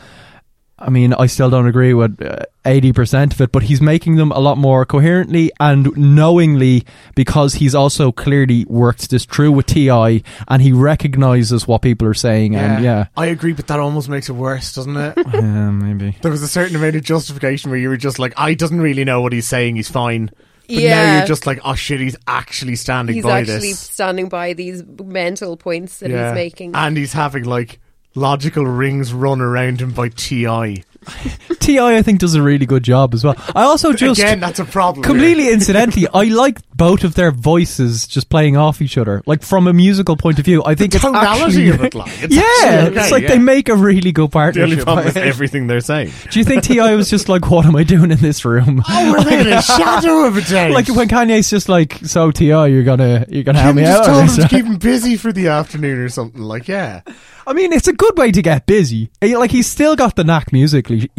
[0.85, 4.17] I mean, I still don't agree with uh, eighty percent of it, but he's making
[4.17, 9.67] them a lot more coherently and knowingly because he's also clearly worked this through with
[9.67, 12.55] T.I., and he recognizes what people are saying.
[12.55, 15.13] And yeah, I agree, but that almost makes it worse, doesn't it?
[15.33, 16.17] yeah, maybe.
[16.21, 19.05] there was a certain amount of justification where you were just like, I doesn't really
[19.05, 19.77] know what he's saying.
[19.77, 20.31] He's fine.
[20.67, 21.17] But now Yeah.
[21.19, 23.79] you're just like, oh shit, he's actually standing He's by actually this.
[23.79, 26.73] standing by these mental points that he's making.
[26.75, 27.79] and he's having like
[28.15, 30.83] logical rings run around him by Ti.
[31.59, 33.35] T.I., I think, does a really good job as well.
[33.53, 35.03] I also just Again, that's a problem.
[35.03, 39.21] completely incidentally, I like both of their voices just playing off each other.
[39.25, 42.23] Like from a musical point of view, I think it's tonality actually, of it, like,
[42.23, 43.29] it's yeah, actually it's like yeah.
[43.29, 44.83] they make a really good The only partnership.
[44.85, 46.13] problem is everything they're saying.
[46.31, 46.95] Do you think T.I.
[46.95, 50.25] was just like, "What am I doing in this room?" Oh, we're in a shadow
[50.25, 50.71] of a doubt.
[50.71, 54.05] like when Kanye's just like, "So T.I., you're gonna you're gonna help me just out."
[54.05, 56.41] told on him this, to keep him busy for the afternoon or something.
[56.41, 57.01] Like, yeah.
[57.45, 59.11] I mean, it's a good way to get busy.
[59.21, 61.09] Like he's still got the knack musically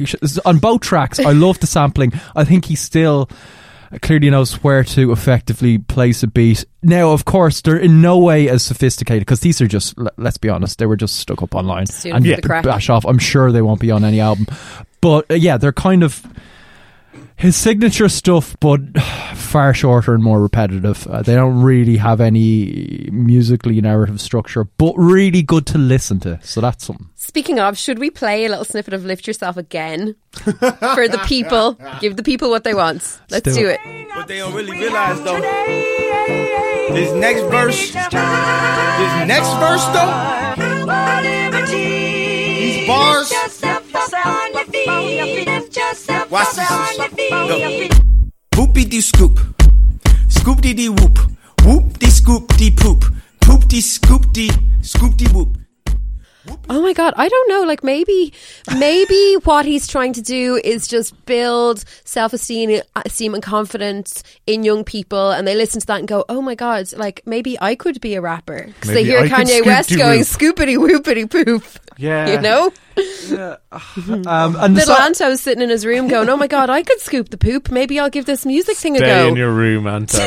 [0.44, 1.18] on both tracks.
[1.20, 2.12] I love the sampling.
[2.34, 3.28] I think he still
[4.02, 6.64] clearly knows where to effectively place a beat.
[6.82, 9.94] Now, of course, they're in no way as sophisticated because these are just.
[10.16, 12.64] Let's be honest, they were just stuck up online doing and it for the crack.
[12.64, 13.04] bash off.
[13.04, 14.46] I'm sure they won't be on any album,
[15.00, 16.26] but uh, yeah, they're kind of.
[17.36, 18.80] His signature stuff, but
[19.34, 21.06] far shorter and more repetitive.
[21.06, 26.38] Uh, they don't really have any musically narrative structure, but really good to listen to.
[26.42, 27.08] So that's something.
[27.16, 31.78] Speaking of, should we play a little snippet of "Lift Yourself" again for the people?
[32.00, 33.20] Give the people what they want.
[33.30, 33.80] Let's do do it.
[33.84, 34.08] it.
[34.14, 35.40] What they don't really realize though,
[36.94, 38.04] this next verse, this
[39.26, 40.12] next verse though,
[41.72, 43.32] these bars.
[46.30, 46.68] Watch this.
[47.30, 47.88] Go.
[48.54, 49.38] Whoopie dee scoop.
[50.28, 51.18] Scoop dee dee whoop.
[51.64, 53.04] Whoop dee scoop dee poop.
[53.40, 54.50] Poop dee scoop dee
[54.82, 55.56] scoop dee whoop.
[56.68, 57.62] Oh my god, I don't know.
[57.62, 58.32] Like maybe,
[58.78, 64.84] maybe what he's trying to do is just build self-esteem, esteem, and confidence in young
[64.84, 68.00] people, and they listen to that and go, "Oh my god, like maybe I could
[68.00, 69.98] be a rapper." Because they hear I Kanye West scoop-de-whoop.
[69.98, 71.64] going "scoopity whoopity poop."
[71.96, 72.30] Yeah.
[72.30, 72.72] you know.
[73.72, 76.82] Um, and the Little so- Anto's sitting in his room going, "Oh my god, I
[76.84, 77.70] could scoop the poop.
[77.70, 80.18] Maybe I'll give this music thing a Stay go." in your room, Anto.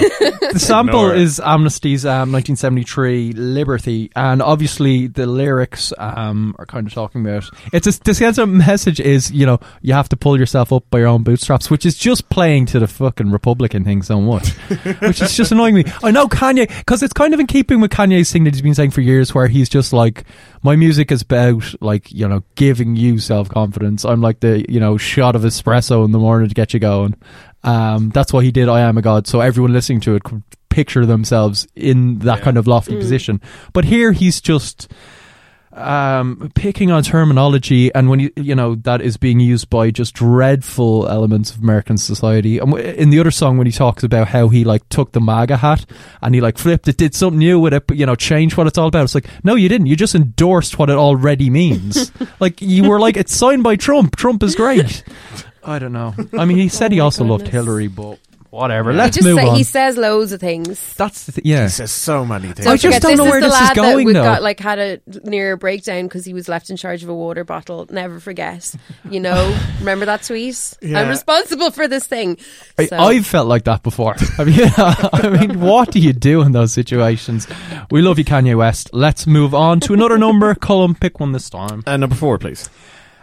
[0.52, 1.22] the sample Ignore it.
[1.22, 7.46] is Amnesty's um, 1973 Liberty, and obviously the lyrics um, are kind of talking about
[7.72, 10.84] it's a, the sense of message is you know you have to pull yourself up
[10.90, 14.50] by your own bootstraps, which is just playing to the fucking Republican thing so much,
[15.00, 15.86] which is just annoying me.
[16.04, 18.76] I know Kanye because it's kind of in keeping with Kanye's thing that he's been
[18.76, 20.26] saying for years, where he's just like
[20.64, 24.06] my music is about like you know giving you self confidence.
[24.06, 27.16] I'm like the you know shot of espresso in the morning to get you going.
[27.64, 30.44] Um, that's why he did I Am a God, so everyone listening to it could
[30.70, 33.42] picture themselves in that kind of lofty position.
[33.74, 34.92] But here he's just
[35.78, 40.14] um, picking on terminology, and when you you know that is being used by just
[40.16, 42.58] dreadful elements of American society.
[42.58, 45.58] And in the other song, when he talks about how he like took the MAGA
[45.58, 45.86] hat
[46.22, 48.68] and he like flipped it, did something new with it, but you know changed what
[48.68, 49.04] it's all about.
[49.04, 49.88] It's like no, you didn't.
[49.88, 52.12] You just endorsed what it already means.
[52.40, 54.16] like you were like it's signed by Trump.
[54.16, 55.04] Trump is great.
[55.64, 56.16] I don't know.
[56.38, 57.50] I mean, he said he also loved.
[57.50, 58.20] Hillary, but
[58.50, 58.92] whatever.
[58.92, 58.98] Yeah.
[58.98, 59.56] Let's just move say, on.
[59.56, 60.94] He says loads of things.
[60.96, 61.64] That's the th- yeah.
[61.64, 62.68] He says so many things.
[62.68, 64.24] I just forget, don't know is where the this is lad that going, we though.
[64.24, 67.44] Got like had a near breakdown because he was left in charge of a water
[67.44, 67.88] bottle.
[67.90, 68.74] Never forget.
[69.10, 70.74] You know, remember that tweet?
[70.82, 71.00] Yeah.
[71.02, 72.38] I'm responsible for this thing.
[72.78, 74.16] I, So- I've felt like that before.
[74.38, 77.48] I mean, I mean, what do you do in those situations?
[77.92, 78.90] We love you, Kanye West.
[78.94, 80.54] Let's move on to another number.
[80.56, 81.84] Column, pick one this time.
[81.86, 82.70] Uh, number four, please.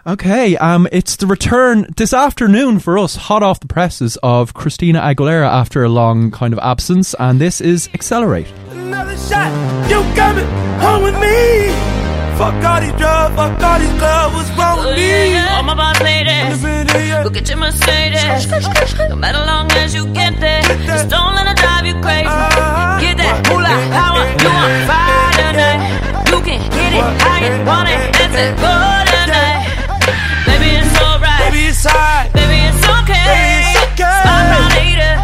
[0.07, 5.00] Okay, um, it's the return this afternoon for us, hot off the presses of Christina
[5.00, 8.46] Aguilera after a long kind of absence, and this is Accelerate.
[8.68, 9.48] Another shot,
[9.88, 10.44] you coming
[10.84, 11.72] home with me.
[12.36, 15.38] Fuck all these drugs, fuck all these clubs, what's wrong with me?
[15.38, 19.09] All my boss ladies, Look look at your Mercedes.
[19.09, 22.28] No matter long as you get there, just don't let it drive you crazy.
[22.28, 23.00] Ah, ah, ah.
[23.00, 26.28] Get that moolah power, you on fire tonight.
[26.28, 29.13] You can get it how you want it, that's it, go
[31.55, 32.28] Baby, it's high.
[32.34, 33.24] Baby, it's okay.
[33.30, 34.22] Baby, it's okay.
[34.26, 35.14] Smile later.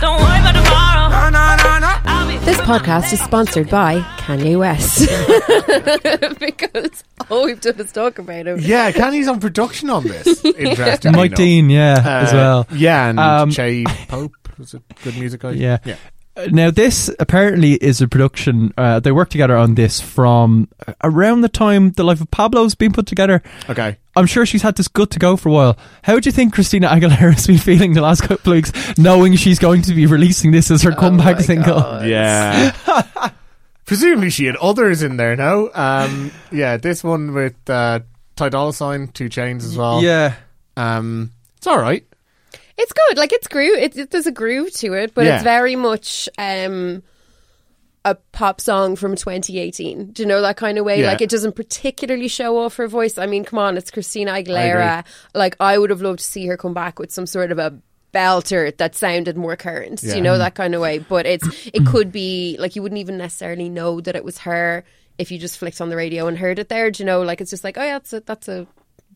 [0.00, 1.06] Don't worry about tomorrow.
[1.08, 2.44] No, no, no, no.
[2.44, 5.06] This podcast is sponsored by Kanye West
[6.40, 8.58] because all we've done is talk about him.
[8.60, 10.44] Yeah, Kanye's on production on this.
[10.44, 11.12] Interesting.
[11.12, 12.66] Mike Dean, yeah, as well.
[12.72, 15.50] Yeah, and Um, Che Pope was a good music guy.
[15.52, 15.78] Yeah.
[15.84, 15.96] yeah.
[16.50, 18.72] Now, this apparently is a production.
[18.78, 22.74] Uh, they worked together on this from uh, around the time the life of Pablo's
[22.74, 23.42] been put together.
[23.68, 23.98] Okay.
[24.16, 25.78] I'm sure she's had this good to go for a while.
[26.04, 29.36] How do you think Christina Aguilera has been feeling the last couple of weeks, knowing
[29.36, 31.80] she's going to be releasing this as her comeback Oh my single?
[31.80, 32.06] God.
[32.06, 32.72] Yeah.
[33.84, 35.68] Presumably she had others in there now.
[35.74, 38.00] Um, yeah, this one with uh,
[38.36, 40.02] Ty Dolla Sign, 2 Chainz as well.
[40.02, 40.34] Yeah.
[40.78, 42.06] Um, it's all right.
[42.78, 43.18] It's good.
[43.18, 43.76] Like it's groove.
[43.78, 45.34] It, it, there's a groove to it, but Yeah.
[45.36, 47.02] it's very much um,
[48.04, 50.12] a pop song from 2018.
[50.12, 51.00] Do you know that kind of way?
[51.00, 51.08] Yeah.
[51.08, 53.18] Like it doesn't particularly show off her voice.
[53.18, 55.04] I mean, come on, it's Christina Aguilera.
[55.34, 57.78] Like I would have loved to see her come back with some sort of a
[58.12, 60.00] belter that sounded more current.
[60.00, 60.14] Do Yeah.
[60.16, 60.98] You know that kind of way.
[60.98, 64.84] But it's it could be like you wouldn't even necessarily know that it was her
[65.18, 66.90] if you just flicked on the radio and heard it there.
[66.90, 67.22] Do you know?
[67.22, 68.66] Like it's just like oh yeah, that's a that's a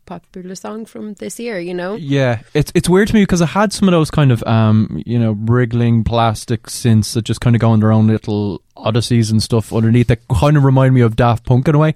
[0.06, 1.58] popular song from this year.
[1.58, 1.96] You know.
[1.96, 5.02] Yeah, it's it's weird to me because I had some of those kind of um
[5.04, 9.30] you know wriggling plastic synths that just kind of go on their own little odysseys
[9.30, 11.94] and stuff underneath that kind of remind me of Daft Punk in a way.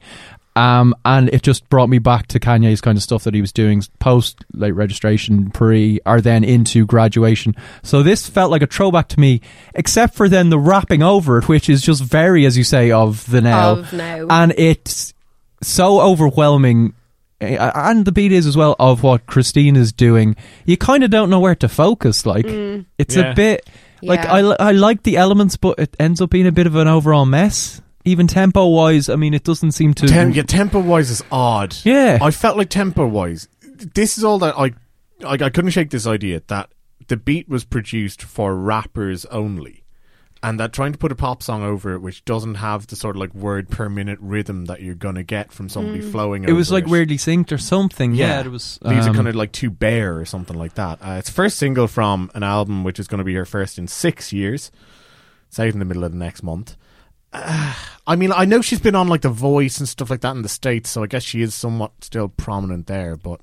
[0.57, 3.53] Um, and it just brought me back to Kanye's kind of stuff that he was
[3.53, 7.55] doing post late registration, pre, or then into graduation.
[7.83, 9.41] So this felt like a throwback to me,
[9.75, 13.31] except for then the rapping over it, which is just very, as you say, of
[13.31, 13.73] the now.
[13.73, 14.27] Of now.
[14.29, 15.15] And it's
[15.63, 16.95] so overwhelming
[17.41, 20.37] Eh, and the beat is as well of what Christine is doing.
[20.67, 22.27] You kind of don't know where to focus.
[22.27, 22.85] Like mm.
[22.99, 23.33] it's Yeah.
[23.33, 23.69] a bit
[24.03, 24.33] like Yeah.
[24.33, 27.27] I I like the elements, but it ends up being a bit of an overall
[27.27, 27.81] mess.
[28.05, 30.07] Even tempo wise, I mean, it doesn't seem to.
[30.07, 31.77] Tem- yeah, tempo wise is odd.
[31.85, 32.19] Yeah.
[32.23, 33.47] I felt like tempo wise.
[33.95, 34.73] This is all that I,
[35.25, 36.71] I I couldn't shake this idea that
[37.09, 39.80] the beat was produced for rappers only,
[40.43, 43.17] and that trying to put a pop song over it, which doesn't have the sort
[43.17, 46.45] of like word per minute rhythm that you're gonna get from somebody flowing.
[46.45, 48.15] it was over like weirdly synced or something.
[48.15, 48.79] Yeah, it was.
[48.83, 50.99] leaves it um, kind of like too bare or something like that.
[51.03, 53.87] Uh, it's first single from an album which is going to be her first in
[53.87, 54.71] six years.
[55.49, 56.77] It's out in the middle of the next month.
[57.33, 57.75] Uh,
[58.07, 60.43] I mean, I know she's been on like The Voice and stuff like that in
[60.43, 63.17] the states, so I guess she is somewhat still prominent there.
[63.17, 63.41] But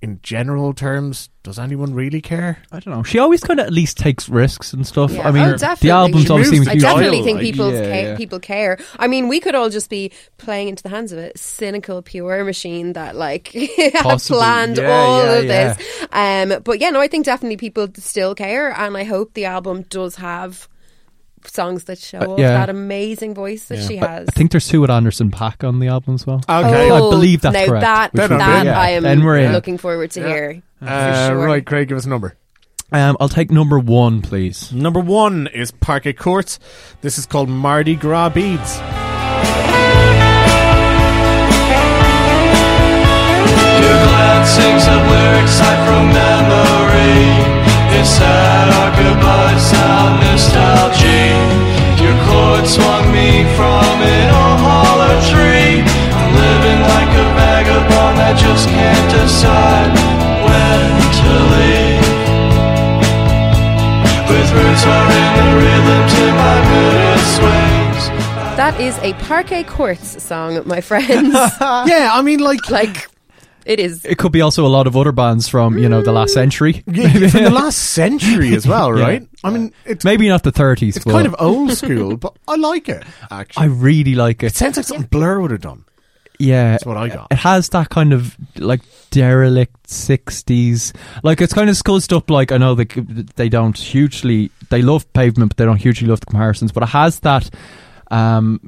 [0.00, 2.58] in in general terms, does anyone really care?
[2.70, 3.02] I don't know.
[3.02, 5.10] She always kind of at least takes risks and stuff.
[5.12, 5.26] Yeah.
[5.28, 5.90] I mean, Oh, the definitely.
[5.90, 6.82] albums She always moves seem the I huge.
[6.82, 8.16] dial, definitely think like, people yeah, ca- yeah.
[8.16, 8.78] people care.
[8.98, 12.44] I mean, we could all just be playing into the hands of a cynical PR
[12.44, 13.48] machine that like
[13.94, 15.74] have planned Yeah, all yeah, of yeah.
[15.74, 16.06] this.
[16.12, 19.82] Um, but yeah, no, I think definitely people still care, and I hope the album
[19.90, 20.68] does have
[21.44, 22.52] songs that show Uh, off yeah.
[22.52, 24.28] that amazing voice that she has.
[24.28, 26.40] I think there's two with Anderson .Paak on the album as well.
[26.48, 26.90] Okay.
[26.90, 27.80] I believe that's now correct.
[27.82, 28.68] That, Which that I'm.
[28.68, 29.52] I am Then we're in.
[29.52, 30.26] looking forward to Yeah.
[30.28, 30.62] hear.
[30.80, 31.36] Uh, sure.
[31.46, 32.36] Right, Craig, give us a number.
[32.90, 34.72] Um, I'll take number one, please.
[34.72, 36.58] Number one is Parquet Court.
[37.02, 38.80] This is called Mardi Gras Beads.
[43.78, 47.57] Your glancings of lyrics I from memory.
[47.98, 51.34] It's that archibald sound nostalgia.
[51.98, 55.82] Your chord swung me from an old holler tree.
[55.82, 59.90] I'm living like a vagabond that just can't decide
[60.46, 62.06] when to leave.
[64.30, 68.02] With roots are in the rhythms in my rooted swings.
[68.54, 71.34] That is a Parquet Courts song, my friends.
[71.90, 73.10] yeah, I mean, like, like
[73.64, 74.04] it is.
[74.04, 76.34] It could be also a lot of other bands from you know the last mm.
[76.34, 76.82] century.
[76.86, 79.04] yeah, from the last century as well, Yeah.
[79.04, 79.28] right?
[79.44, 80.96] I mean, it's Maybe not the 30s.
[80.96, 83.04] it's but kind of old school, but I like it.
[83.30, 84.56] Actually, I really like it it.
[84.56, 85.84] sounds like something Blur would have done.
[86.40, 87.26] Yeah, That's what I got.
[87.32, 88.80] It has that kind of like
[89.10, 90.94] derelict '60s.
[91.24, 92.30] Like it's kind of skulled up.
[92.30, 92.84] Like I know they
[93.34, 96.70] they don't hugely they love Pavement, but they don't hugely love the comparisons.
[96.70, 97.50] But it has that
[98.10, 98.58] um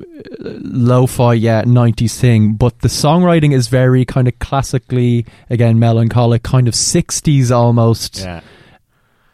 [0.41, 6.69] lo-fi yeah 90s thing but the songwriting is very kind of classically again melancholic kind
[6.69, 8.41] of 60s almost Yeah.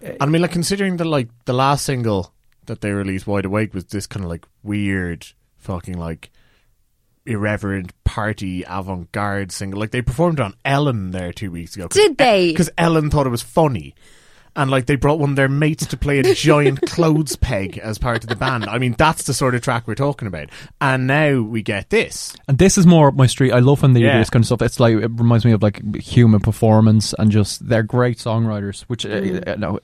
[0.01, 2.33] And I mean, like considering the like the last single
[2.67, 5.27] that they released, "Wide Awake," was this kind of like weird,
[5.57, 6.31] fucking like
[7.25, 9.81] irreverent party avant-garde single.
[9.81, 11.89] Like they performed on Ellen there two weeks ago.
[11.89, 12.53] Did they?
[12.53, 13.95] Because Ellen thought it was funny.
[14.57, 17.99] And like they brought one of their mates to play a giant clothes peg as
[17.99, 18.65] part of the band.
[18.65, 20.49] I mean, that's the sort of track we're talking about.
[20.81, 22.35] And now we get this.
[22.49, 23.53] And this is more up my street.
[23.53, 24.15] I love when they Yeah.
[24.15, 24.63] do this kind of stuff.
[24.63, 28.83] It's like it reminds me of like human performance and just they're great songwriters.
[28.83, 29.79] Which uh, uh, no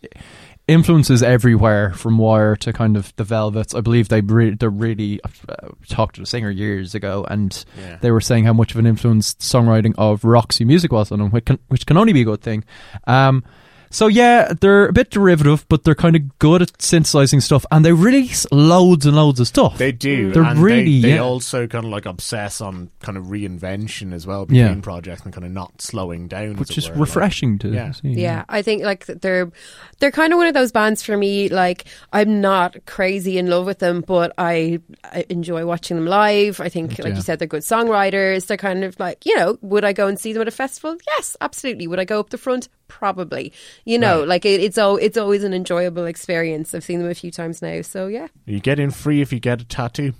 [0.69, 3.75] influences everywhere from Wire to kind of the Velvets.
[3.75, 7.99] I believe they re- they really uh, talked to the singer years ago, and Yeah.
[8.01, 11.31] they were saying how much of an influence songwriting of Roxy music was on them,
[11.31, 12.65] which can which can only be a good thing.
[13.07, 13.45] Um,
[13.93, 17.85] so yeah, they're a bit derivative, but they're kind of good at synthesizing stuff, and
[17.85, 19.79] they release loads and loads of stuff.
[19.79, 20.33] They do.
[20.33, 21.21] They're and really They, they yeah.
[21.23, 24.75] also kind of like obsess on kind of reinvention as well between Yeah.
[24.83, 27.69] projects and kind of not slowing down, which is it is were, like- refreshing to
[27.69, 27.93] Yeah.
[27.93, 28.09] see.
[28.15, 29.53] Yeah, I think like they're
[30.01, 31.49] they're kind of one of those bands for me.
[31.49, 36.61] Like I'm not crazy in love with them, but I, I enjoy watching them live.
[36.61, 37.15] I think, like Yeah.
[37.17, 38.47] you said, they're good songwriters.
[38.47, 40.97] They're kind of like you know, would I go and see them at a festival?
[41.07, 41.87] Yes, absolutely.
[41.87, 42.69] Would I go up the front?
[42.99, 43.53] Probably.
[43.85, 44.29] You know, Right.
[44.29, 46.75] like it, it's al- it's always an enjoyable experience.
[46.75, 49.41] I've seen them a few times now, so yeah, You get in free if you
[49.41, 50.13] get a tattoo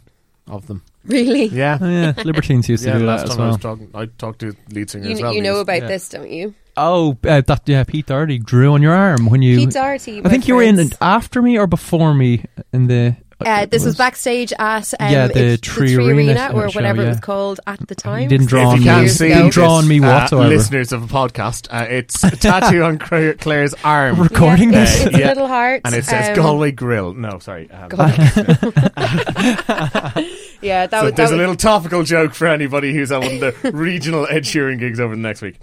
[0.49, 0.83] of them.
[1.05, 1.45] really.
[1.53, 1.79] Yeah.
[1.81, 3.77] Oh, yeah, Libertines used to yeah, do last that as time I was well.
[3.77, 5.35] talking, I talked to lead singer You, as well.
[5.35, 5.89] you know about yeah.
[5.89, 6.55] this, don't you?
[6.77, 9.59] Oh, uh, that yeah, Pete Doherty drew on your arm when you.
[9.59, 10.19] Pete Doherty.
[10.19, 13.15] I my think you were in after me or before me in the.
[13.47, 16.79] Uh, this was backstage at um, Yeah, the it's Tree Tree Arena Arena, or show,
[16.79, 18.29] whatever it was called at the time.
[18.29, 18.85] didn't draw if on you me.
[18.87, 19.35] can't Years see ago.
[19.43, 20.49] Didn't draw on this, me uh, whatsoever.
[20.49, 24.21] listeners of a podcast, uh, it's a tattoo on Claire's arm.
[24.21, 25.07] recording Yeah, this.
[25.13, 25.27] It's Yeah.
[25.27, 27.13] a little heart, And it says um, Galway Girl.
[27.15, 27.71] No, sorry.
[27.71, 27.91] Um,
[30.63, 31.15] Yeah, that so was.
[31.15, 34.27] there's that a was- little topical joke for anybody who's at one of the regional
[34.31, 35.59] Ed Sheeran gigs over the next week.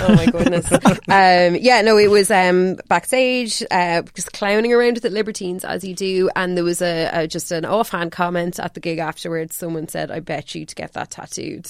[0.00, 0.70] Oh my goodness.
[0.72, 5.84] um, yeah, no, it was um, backstage, uh, just clowning around with the Libertines as
[5.84, 9.54] you do, and there was a, a just an offhand comment at the gig afterwards.
[9.54, 11.68] Someone said, "I bet you to get that tattooed."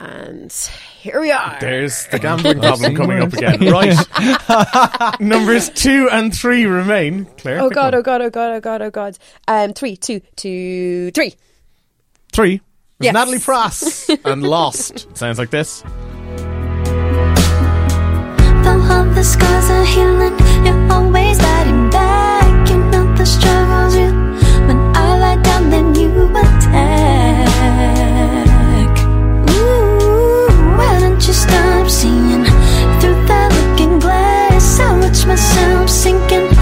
[0.00, 0.52] And
[1.00, 1.56] here we are.
[1.60, 3.58] There's the gambling problem coming up again.
[3.72, 5.20] Right.
[5.20, 7.24] Numbers two and three remain.
[7.38, 7.60] Claire.
[7.62, 7.94] Oh god!
[7.94, 8.20] Oh god!
[8.22, 8.52] Oh god!
[8.52, 8.82] Oh god!
[8.82, 9.18] Oh god!
[9.48, 11.34] Um, three, two, two, three.
[12.38, 12.60] Three.
[13.00, 13.14] was Yes.
[13.14, 15.08] Natalie Prass and Lost.
[15.16, 15.82] Sounds like this.
[18.62, 22.70] Though all the scars are healing, you're always fighting back.
[22.70, 24.14] You know the struggle's real.
[24.68, 27.48] When I lie down, then you attack.
[29.50, 30.46] Ooh,
[30.78, 32.44] why don't you stop seeing
[33.00, 34.78] through that looking glass?
[34.78, 36.57] I watch myself sinking.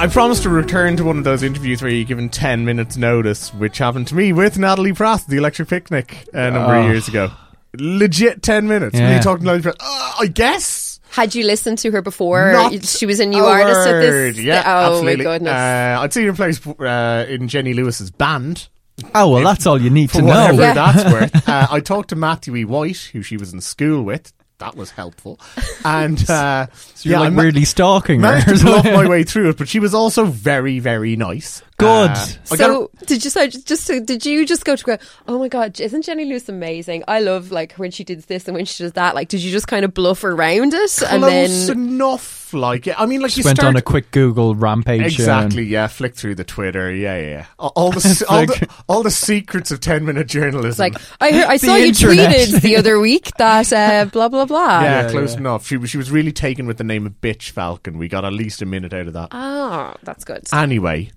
[0.00, 3.52] I promised to return to one of those interviews where you're given 10 minutes notice,
[3.52, 6.80] which happened to me with Natalie Prass, the Electric Picnic, a number Oh.
[6.80, 7.30] of years ago.
[7.78, 8.94] Legit 10 minutes.
[8.94, 9.16] When Yeah.
[9.18, 11.00] you talking to Natalie Prass, uh, I guess.
[11.10, 12.50] Had you listened to her before?
[12.52, 14.34] Not she was a new a artist at word.
[14.36, 14.38] this.
[14.42, 15.16] Yeah, oh absolutely.
[15.26, 15.52] my goodness.
[15.52, 16.52] Uh, I'd seen her play
[16.88, 18.68] uh, in Jenny Lewis's band.
[19.14, 20.28] Oh well, that's all you need For to know.
[20.28, 20.72] whatever Yeah.
[20.74, 21.48] that's worth.
[21.48, 22.64] Uh, I talked to Matthew E.
[22.64, 24.32] White, who she was in school with.
[24.60, 25.40] That was helpful.
[25.84, 28.26] And uh, So you're yeah, like I ma- weirdly stalking her.
[28.32, 31.62] managed to bluff my way through it, but she was also very, very nice.
[31.80, 32.10] Good.
[32.10, 34.98] Uh, I got so did you so just so did you just go to go?
[35.26, 37.04] Oh my god, isn't Jenny Lewis amazing?
[37.08, 39.14] I love like when she did this and when she does that.
[39.14, 41.78] Like, did you just kind of bluff around it and close then?
[41.78, 42.38] enough.
[42.52, 45.02] Like, yeah, I mean, like Just you went start on a quick Google rampage.
[45.20, 45.86] Exactly, yeah.
[45.86, 47.28] Flick through the Twitter, yeah, yeah.
[47.28, 47.46] yeah.
[47.60, 50.68] All, all the all the all the secrets of ten minute journalism.
[50.68, 52.30] It's like I heard, I The saw you internet.
[52.34, 54.80] tweeted the other week that uh, blah blah blah.
[54.82, 55.40] yeah, yeah, close yeah.
[55.40, 55.66] enough.
[55.66, 57.98] She she was really taken with the name of Bitch Falcon.
[57.98, 59.28] We got at least a minute out of that.
[59.30, 60.42] Oh, that's good.
[60.52, 61.10] Anyway,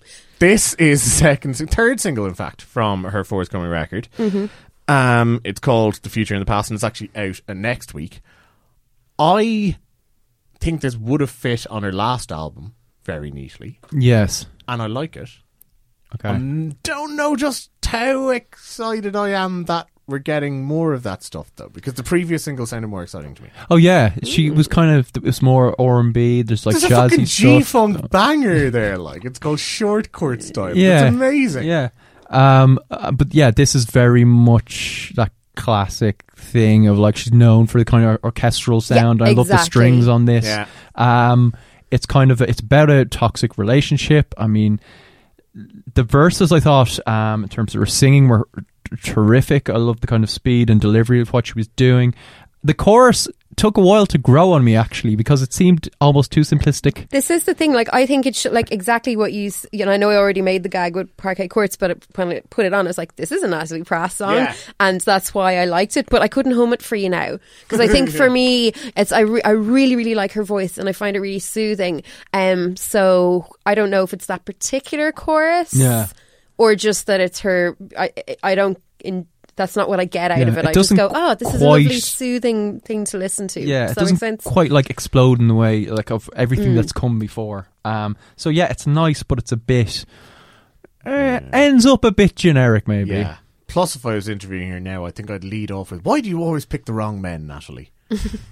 [0.44, 4.10] this is the second, third single, in fact, from her forthcoming record.
[4.89, 8.20] Um, it's called "The Future in the Past" and it's actually out uh, next week.
[9.18, 9.78] I
[10.60, 12.76] think this would have fit on her last album
[13.06, 14.46] very neatly, Yes.
[14.68, 15.30] and I like it.
[16.16, 16.30] Okay.
[16.30, 21.51] I don't know just how excited I am that we're getting more of that stuff
[21.56, 23.49] though, because the previous single sounded more exciting to me.
[23.70, 25.12] oh yeah, she was kind of.
[25.24, 26.41] it's more R and B.
[26.41, 27.72] There's like There's a fucking jazzy G stuff.
[27.72, 30.76] funk banger there, like it's called Short Court Style.
[30.76, 31.06] Yeah.
[31.06, 31.66] it's amazing.
[31.66, 31.89] Yeah.
[32.30, 32.80] Um.
[32.89, 37.78] uh, but yeah, this is very much that classic thing of like she's known for
[37.78, 39.22] the kind of orchestral sound.
[39.22, 40.45] I love the strings on this.
[40.45, 40.68] Yeah.
[40.95, 41.56] Um.
[41.91, 44.34] It's kind of it's about a toxic relationship.
[44.36, 44.80] I mean,
[45.93, 48.47] the verses I thought, um, in terms of her singing, were
[49.02, 49.70] terrific.
[49.70, 52.14] I love the kind of speed and delivery of what she was doing.
[52.66, 53.28] The chorus
[53.58, 57.10] took a while to grow on me actually because it seemed almost too simplistic.
[57.10, 57.74] This is the thing.
[57.74, 59.48] Like, I think it's should like exactly what you.
[59.48, 62.06] s- You know, I know I already made the gag with Parquet Courts, but it,
[62.16, 64.56] when I put it on, it's like this is a Natalie Prass song, Yeah.
[64.80, 66.10] and that's why I liked it.
[66.10, 69.20] But I couldn't hum it for you now because I think for me, it's I
[69.20, 72.02] re- I really really like her voice and I find it really soothing.
[72.34, 76.08] Um, so I don't know if it's that particular chorus, Yeah.
[76.64, 77.76] Or just that it's her.
[77.97, 78.78] I I- I don't.
[79.03, 80.66] In, that's not what I get out Yeah, of it.
[80.66, 83.61] it I just go, oh, this is a lovely, soothing thing to listen to.
[83.61, 84.43] Yeah, Does it that make doesn't sense?
[84.45, 86.76] quite like explode in the way like of everything Mm.
[86.76, 87.68] that's come before.
[87.86, 90.05] Um, so yeah, it's nice, but it's a bit
[91.05, 93.11] uh, ends up a bit generic, maybe.
[93.11, 93.36] Yeah.
[93.68, 96.30] Plus, if I was interviewing her now, I think I'd lead off with, "Why do
[96.30, 97.91] you always pick the wrong men, Natalie?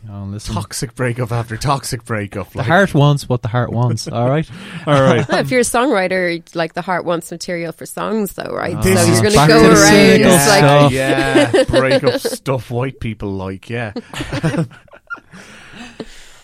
[0.09, 0.53] Oh, listen.
[0.55, 2.51] Toxic breakup after toxic breakup.
[2.51, 4.07] The heart wants what the heart wants.
[4.07, 4.49] All right.
[4.88, 5.28] all right.
[5.28, 8.76] Well, if you're a songwriter, like the heart wants material for songs, though, right?
[8.76, 8.82] Ah.
[8.82, 9.88] This so is you're going back to to go around.
[9.88, 10.91] cynical It's like, stuff.
[10.91, 13.70] yeah, breakup stuff white people like.
[13.70, 13.93] Yeah,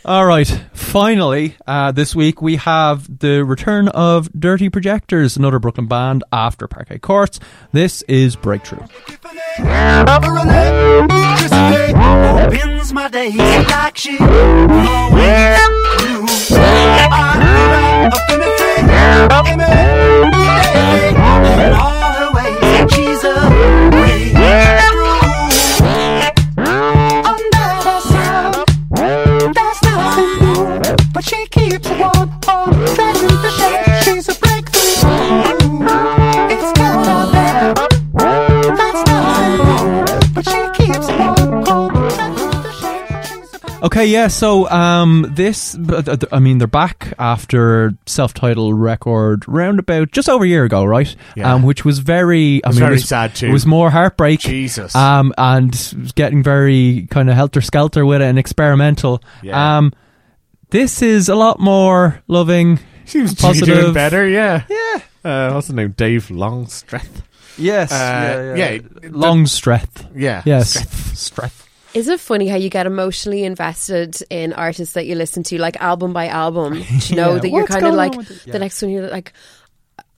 [0.08, 0.47] All right.
[0.72, 6.66] Finally, uh, this week we have the return of Dirty Projectors, another Brooklyn band after
[6.66, 7.41] Parquet Courts.
[7.74, 8.88] This is Breakthrough.
[31.18, 34.03] But she keeps on on treading the shade.
[34.03, 35.09] She's a breakthrough.
[36.53, 37.47] It's gonna be.
[38.78, 43.26] That's nothing but she keeps on on treading the shade.
[43.26, 44.28] She's a Okay, yeah.
[44.28, 50.30] So, um, this, but, uh, I mean, they're back after self-titled record round about just
[50.30, 51.15] over a year ago, right?
[51.36, 51.51] Yeah.
[51.51, 53.47] Um, which was very, I was mean, very it was, sad too.
[53.47, 54.41] It was more heartbreak.
[54.41, 54.93] Jesus.
[54.95, 59.24] Um, and was getting very kind of helter skelter with it and experimental.
[59.41, 59.78] Yeah.
[59.80, 59.93] Um,
[60.70, 62.80] this is a lot more loving.
[63.05, 63.80] seems to be positive.
[63.80, 64.28] doing better.
[64.28, 64.99] Yeah, Yeah.
[65.24, 65.91] Uh, what's the name?
[65.97, 67.24] Dave Longstreth.
[67.57, 67.91] Yes.
[67.91, 68.80] Uh, yeah, yeah.
[69.09, 70.05] Longstreth.
[70.15, 70.41] Yeah.
[70.45, 70.78] Yes.
[71.15, 71.65] Streth.
[71.93, 75.76] Is it funny how you get emotionally invested in artists that you listen to, like
[75.82, 76.76] album by album?
[77.07, 78.13] you know Yeah, that you're kind of like?
[78.13, 78.53] Yeah.
[78.53, 79.34] the next one, you're like,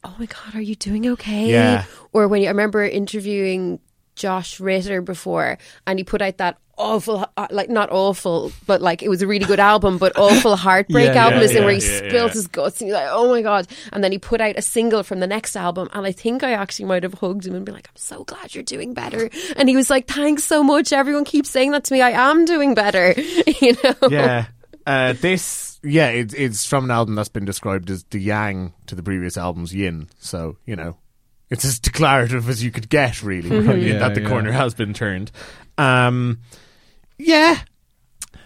[0.04, 1.50] oh my god, are you doing okay?
[1.50, 1.86] Yeah.
[2.12, 3.80] Or when you, I remember interviewing
[4.16, 9.04] Josh Ritter before, and he put out that awful, uh, like not awful, but like
[9.04, 11.74] it was a really good album, but awful heartbreak Yeah, album yeah, is the where
[11.74, 12.34] he yeah, yeah, spills yeah.
[12.34, 13.68] his guts, and you're like, oh my god!
[13.94, 16.54] And then he put out a single from the next album, and I think I
[16.54, 19.30] actually might have hugged him and been like, I'm so glad you're doing better.
[19.56, 20.92] And he was like, thanks so much.
[20.94, 22.02] Everyone keeps saying that to me.
[22.02, 23.14] I am doing better.
[23.62, 24.10] you know?
[24.10, 24.46] Yeah.
[24.88, 28.96] Uh, this, yeah, it, it's from an album that's been described as the yang to
[28.96, 30.08] the previous album's yin.
[30.18, 30.98] So, you know,
[31.52, 34.30] it's as declarative as you could get, really, right, Yeah, that the yeah.
[34.30, 35.32] corner has been turned.
[35.78, 36.40] Um,
[37.20, 37.60] yeah,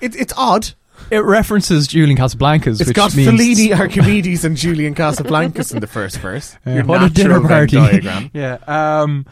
[0.02, 0.72] it, it's odd.
[1.12, 5.88] It references Julian Casablancas, It's which got means Fellini, Archimedes, and Julian Casablancas in the
[5.88, 6.58] first verse.
[6.66, 7.76] Uh, Your what a dinner party!
[7.76, 8.32] diagram.
[8.34, 8.58] yeah.
[8.68, 9.26] Um,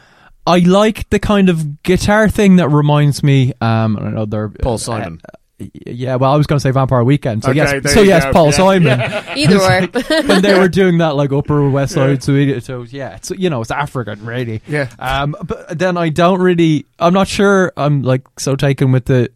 [0.46, 3.54] I like the kind of guitar thing that reminds me.
[3.62, 5.22] Um, I don't know Paul Simon.
[5.24, 5.38] uh,
[5.86, 7.44] yeah, well, I was going to say Vampire Weekend.
[7.44, 8.32] So Okay, yes, there so yes, go.
[8.34, 8.52] Paul Yeah.
[8.52, 9.00] Simon.
[9.00, 9.36] Yeah.
[9.38, 10.24] Either or.
[10.28, 13.50] when they were doing that like Upper West Side, so, it- so yeah, it's you
[13.50, 14.62] know it's African really.
[14.68, 14.90] Yeah.
[15.00, 16.86] Um, but then I don't really.
[17.00, 17.72] I'm not sure.
[17.78, 19.30] I'm like so taken with the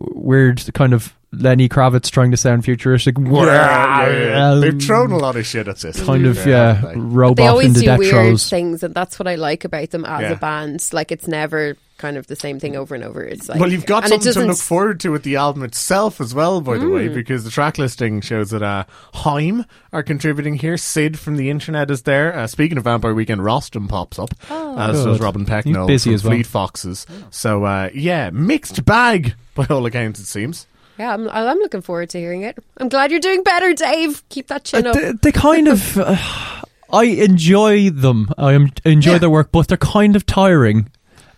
[0.00, 3.16] weird kind of Lenny Kravitz trying to sound futuristic.
[3.18, 4.50] Yeah, yeah, yeah.
[4.50, 6.02] Um, They've thrown a lot of shit at this.
[6.04, 8.50] kind of Yeah, yeah, like- robot they always in do death weird throes.
[8.50, 10.32] things, and that's what I like about them as Yeah.
[10.32, 10.86] a band.
[10.92, 13.22] Like it's never kind of the same thing over and over.
[13.22, 16.34] It's like well, you've got something to look forward to with the album itself as
[16.34, 17.14] well, by the way, Mm.
[17.14, 18.84] because the track listing shows that uh,
[19.14, 20.76] Haim are contributing here.
[20.76, 22.36] Syd from the internet is there.
[22.36, 24.76] Uh, speaking of Vampire Weekend, Rostam pops up, Oh.
[24.78, 25.04] as Good.
[25.06, 26.32] does Robin He's Pecknold busy from as well.
[26.34, 27.06] Fleet Foxes.
[27.30, 30.66] So, uh, yeah, mixed bag by all accounts, it seems.
[30.98, 32.58] Yeah, I'm, I'm looking forward to hearing it.
[32.76, 34.22] I'm glad you're doing better, Dave.
[34.28, 34.94] Keep that chin up.
[34.94, 35.96] they, they kind of.
[36.92, 38.28] Uh, I enjoy them.
[38.36, 38.52] I
[38.84, 39.18] enjoy Yeah.
[39.18, 40.90] their work, but they're kind of tiring.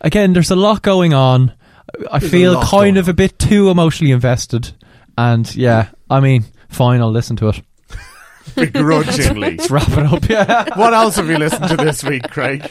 [0.05, 1.55] Again, there's a lot going on.
[2.11, 4.71] I There's feel kind going of a bit too emotionally invested,
[5.17, 7.63] and yeah, I mean, fine, I'll listen to it.
[8.55, 9.57] Begrudgingly.
[9.57, 10.29] Let's wrap it up.
[10.29, 10.77] Yeah.
[10.79, 12.71] what else have you listened to this week, Craig?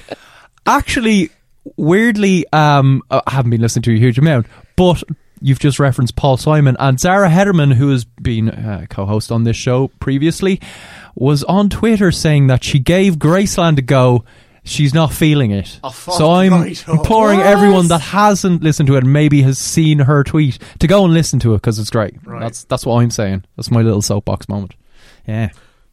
[0.67, 1.31] Actually,
[1.75, 5.01] weirdly, um, I haven't been listening to a huge amount, but
[5.41, 9.57] you've just referenced Paul Simon and Zara Hedderman, who has been uh, co-host on this
[9.57, 10.61] show previously,
[11.15, 14.23] was on Twitter saying that she gave Graceland a go.
[14.65, 15.79] She's not feeling it.
[15.83, 16.93] Oh, fuck so I'm right oh.
[16.93, 17.47] imploring What?
[17.47, 21.13] everyone that hasn't listened to it and maybe has seen her tweet to go and
[21.13, 22.15] listen to it because it's great.
[22.25, 22.39] Right.
[22.39, 23.43] That's that's what I'm saying.
[23.57, 24.75] That's my little soapbox moment.
[25.27, 25.49] Yeah.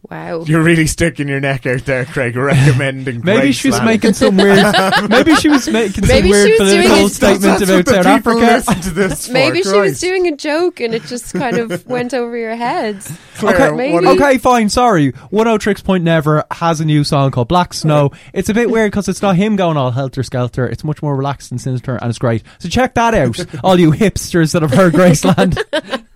[0.09, 0.45] Wow.
[0.45, 3.85] You're really sticking your neck out there, Craig, recommending Maybe she was Graceland.
[3.85, 5.09] making some weird.
[5.11, 8.83] maybe she was making some Maybe she weird political statement about what South Africa.
[8.83, 12.15] to this for, Maybe she was doing a joke and it just kind of went
[12.15, 13.03] over your head.
[13.35, 14.07] Claire, maybe.
[14.07, 14.71] Okay, fine.
[14.71, 15.13] Sorry.
[15.13, 18.11] Oneohtrix Point Never has a new song called Black Snow.
[18.33, 20.67] It's a bit weird because it's not him going all helter skelter.
[20.67, 22.43] It's much more relaxed and sinister, and it's great.
[22.59, 26.07] So check that out, all you hipsters that have heard Graceland.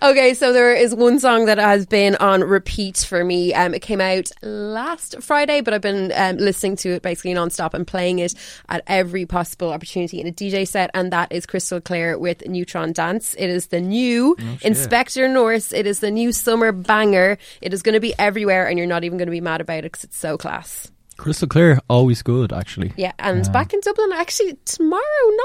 [0.00, 3.52] Okay, so there is one song that has been on repeat for me.
[3.52, 7.74] Um, it came out last Friday, but I've been um, listening to it basically non-stop
[7.74, 8.34] and playing it
[8.68, 12.92] at every possible opportunity in a DJ set, and that is Krystal Klear with Neutron
[12.92, 13.34] Dance.
[13.38, 15.72] It is the new Inspector Norse.
[15.72, 17.36] It is the new summer banger.
[17.60, 19.78] It is going to be everywhere, and you're not even going to be mad about
[19.78, 20.90] it because it's so class.
[21.18, 22.92] Krystal Klear, always good, actually.
[22.96, 25.02] Yeah, and back in Dublin actually tomorrow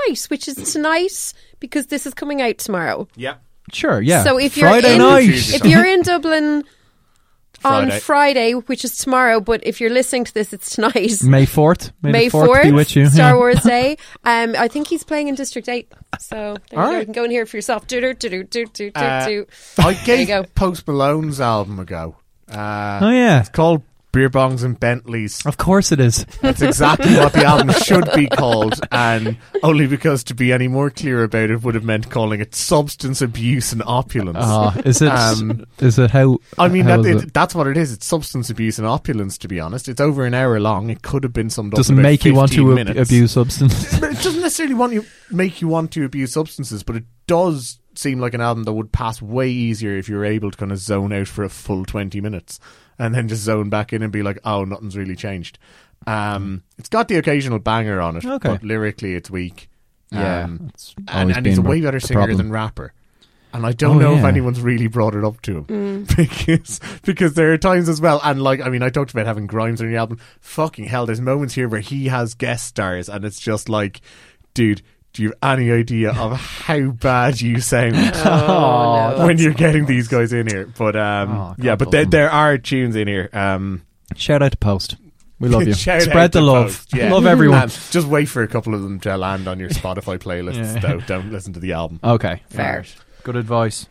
[0.08, 3.08] night, which is tonight because this is coming out tomorrow.
[3.16, 3.36] Yeah.
[3.72, 4.24] Sure, yeah.
[4.24, 6.64] So if you're Friday in, night, if you're in Dublin
[7.66, 8.00] on Friday.
[8.02, 11.12] Friday, which is tomorrow, but if you're listening to this, it's tonight.
[11.24, 13.06] May fourth, May, May the fourth be with you.
[13.08, 13.36] Star Yeah.
[13.36, 13.98] Wars Day.
[14.26, 16.78] Um, I think he's playing in District Eight, so there you go.
[16.78, 17.00] All right.
[17.00, 17.88] You can go and hear it for yourself.
[17.88, 19.48] Do do do do do do Uh, do.
[19.80, 20.54] I gave.
[20.56, 22.18] Post Malone's album a go.
[22.52, 23.82] Uh, Oh yeah, It's called
[24.14, 25.44] Beer Bongs and Bentleys.
[25.46, 26.24] of course it is.
[26.40, 30.92] That's exactly what the album should be called, and only because to be any more
[30.92, 34.38] clear about it would have meant calling it Substance Abuse and Opulence.
[34.40, 35.10] Ah, is it?
[35.10, 36.38] Um, is it how?
[36.60, 37.92] I mean, how that, is it, that's what it is.
[37.92, 39.90] It's substance abuse and opulence, to be honest.
[39.90, 40.92] It's over an hour long.
[40.92, 43.74] It could have been summed up doesn't make you want to ab- abuse substance.
[44.00, 47.80] But it doesn't necessarily want you make you want to abuse substances, but it does
[47.96, 50.72] seem like an album that would pass way easier if you were able to kind
[50.72, 52.60] of zone out for a full twenty minutes
[53.00, 55.58] and then just zone back in and be like, oh, nothing's really changed.
[56.06, 58.50] Um, it's got the occasional banger on it, Okay.
[58.50, 59.70] but lyrically it's weak.
[60.12, 62.38] Yeah, Um, it's and, and he's a way better singer problem.
[62.38, 62.94] than rapper.
[63.54, 66.18] And I don't Oh, know if anyone's really brought it up to him Mm.
[66.18, 69.46] because because there are times as well, and like I mean, I talked about having
[69.48, 70.18] Grimes on the album.
[70.40, 74.02] Fucking hell, there's moments here where he has guest stars, and it's just like,
[74.56, 74.82] dude,
[75.14, 79.26] do you have any idea of how bad you sound Oh, no.
[79.26, 80.66] when you're getting these guys in here?
[80.78, 83.30] But um, Oh, yeah, but there, there are tunes in here.
[83.34, 83.84] Um,
[84.16, 84.96] Shout out to Post.
[85.40, 85.74] We love you.
[85.76, 86.68] shout Spread the love.
[86.68, 87.12] Post, yeah.
[87.12, 87.64] Love everyone.
[87.64, 90.76] Um, just wait for a couple of them to land on your Spotify playlists.
[90.76, 90.80] Yeah.
[90.80, 91.00] though.
[91.02, 92.00] Don't listen to the album.
[92.04, 92.86] Okay, Fair.
[93.24, 93.88] Good advice.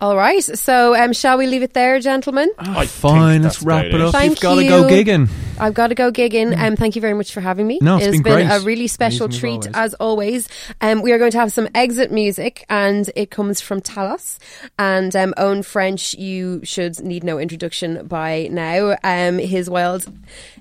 [0.00, 0.42] All right.
[0.42, 2.50] So, um, shall we leave it there, gentlemen?
[2.56, 4.12] I Fine, let's wrap it up.
[4.12, 5.28] Thank You've got to go gigging.
[5.60, 6.56] I've got to go gigging.
[6.56, 7.80] Um, thank you very much for having me.
[7.82, 8.62] No, it's it has been been, great.
[8.62, 9.74] a really special Amazing as treat always.
[9.74, 10.48] as always.
[10.80, 14.38] Um, we are going to have some exit music, and it comes from Talos
[14.78, 16.14] and um, Eoin French.
[16.14, 18.96] You should need no introduction by now.
[19.02, 20.06] Um, his Wild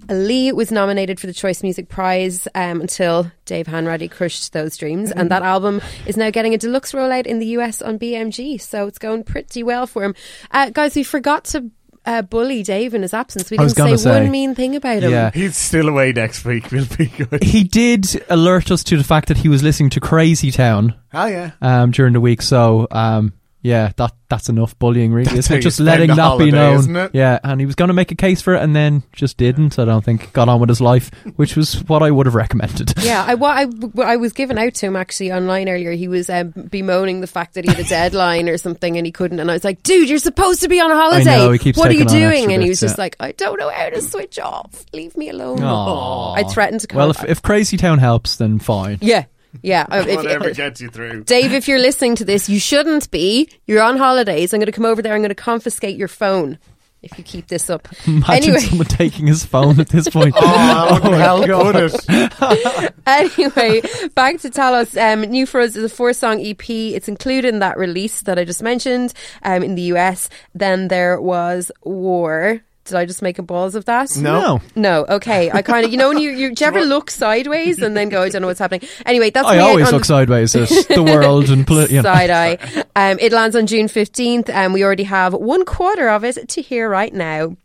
[0.10, 5.12] Alee was nominated for the Choice Music Prize um, until Dave Hanratty crushed those dreams,
[5.12, 8.60] and that album is now getting a deluxe rollout in the US on BMG.
[8.60, 10.16] So it's going pretty well for him,
[10.52, 10.96] uh, guys.
[10.96, 11.70] We forgot to.
[12.06, 13.52] Uh, bully Dave in his absence.
[13.52, 15.12] We didn't gonna say, one mean thing about him.
[15.12, 15.30] Yeah.
[15.34, 16.64] He's still away next week.
[16.72, 17.44] We'll be good.
[17.44, 21.26] He did alert us to the fact that he was listening to Crazy Town Oh
[21.26, 21.52] yeah.
[21.62, 22.42] um, during the week.
[22.42, 25.26] So um, Yeah, that that's enough bullying, really.
[25.34, 25.62] That's isn't it?
[25.62, 26.80] Just letting a that be known.
[26.80, 27.12] isn't it?
[27.14, 29.80] Yeah, and he was going to make a case for it, and then just didn't.
[29.80, 32.94] I don't think got on with his life, which was what I would have recommended.
[33.02, 35.92] Yeah, I, what I, what I was given out to him actually online earlier.
[35.92, 39.12] He was um, bemoaning the fact that he had a deadline or something and he
[39.12, 39.40] couldn't.
[39.40, 41.38] And I was like, dude, you're supposed to be on a holiday.
[41.38, 42.54] know, he keeps what are you doing?
[42.54, 43.04] And he bits, was just yeah.
[43.04, 44.86] like, I don't know how to switch off.
[44.94, 45.64] Leave me alone.
[45.64, 46.34] Aw.
[46.34, 49.00] I threatened to call Well, if, if Crazy Town helps, then fine.
[49.02, 49.26] Yeah.
[49.62, 49.86] Yeah.
[49.92, 51.24] uh, if- Whatever gets you through.
[51.24, 53.50] Dave, if you're listening to this, you shouldn't be.
[53.66, 54.54] You're on holidays.
[54.54, 55.14] I'm going to come over there.
[55.14, 56.58] I'm going to confiscate your phone
[57.04, 57.88] if you keep this up.
[58.08, 60.36] Imagine anyway, someone taking his phone at this point.
[60.40, 62.94] Oh, that wouldn't my help, it?
[63.06, 63.82] anyway,
[64.16, 65.00] back to Talos.
[65.00, 66.70] Um, New for Us is a four song EP.
[66.70, 70.30] It's included in that release that I just mentioned um, in the US.
[70.56, 72.62] Then there was War.
[72.88, 74.16] Did I just make a balls of that?
[74.18, 74.62] No.
[74.76, 75.52] No, okay.
[75.52, 78.10] I kind of, you know, when you, you, do you ever look sideways and then
[78.10, 78.88] go, I don't know what's happening.
[79.06, 82.04] Anyway, that's I always on look sideways at the world and poli- you know.
[82.04, 82.58] side eye.
[82.96, 86.62] Um, it lands on June 15th, and we already have one quarter of it to
[86.62, 87.56] hear right now.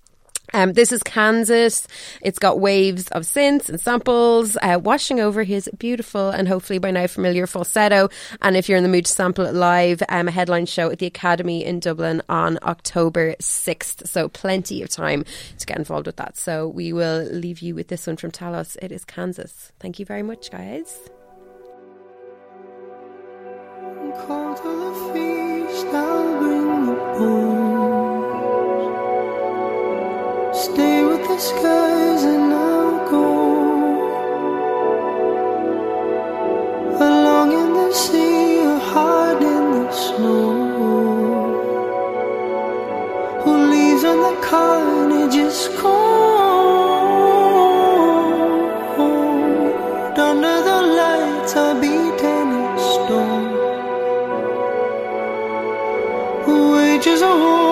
[0.53, 1.87] Um, this is Kansas.
[2.21, 6.91] It's got waves of synths and samples uh, washing over his beautiful and hopefully by
[6.91, 8.09] now familiar falsetto.
[8.41, 10.99] And if you're in the mood to sample it live, um, a headline show at
[10.99, 14.07] the Academy in Dublin on October 6th.
[14.07, 15.25] So plenty of time
[15.59, 16.37] to get involved with that.
[16.37, 18.77] So we will leave you with this one from Talos.
[18.83, 19.73] It is Kansas.
[19.81, 20.99] Thank you very much, guys.
[24.03, 24.59] The
[26.39, 27.62] bring the.
[30.55, 33.25] Stay with the skies and I'll go
[37.01, 40.53] along in the sea or hard in the snow.
[43.43, 46.13] Who leaves on the carnage is cold
[50.19, 53.53] under the lights are beaten in stone.
[56.45, 57.72] Who wages a war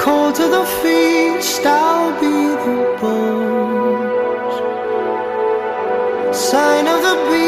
[0.00, 4.56] Call to the feast, I'll be the bones.
[6.34, 7.39] Sign of the beast,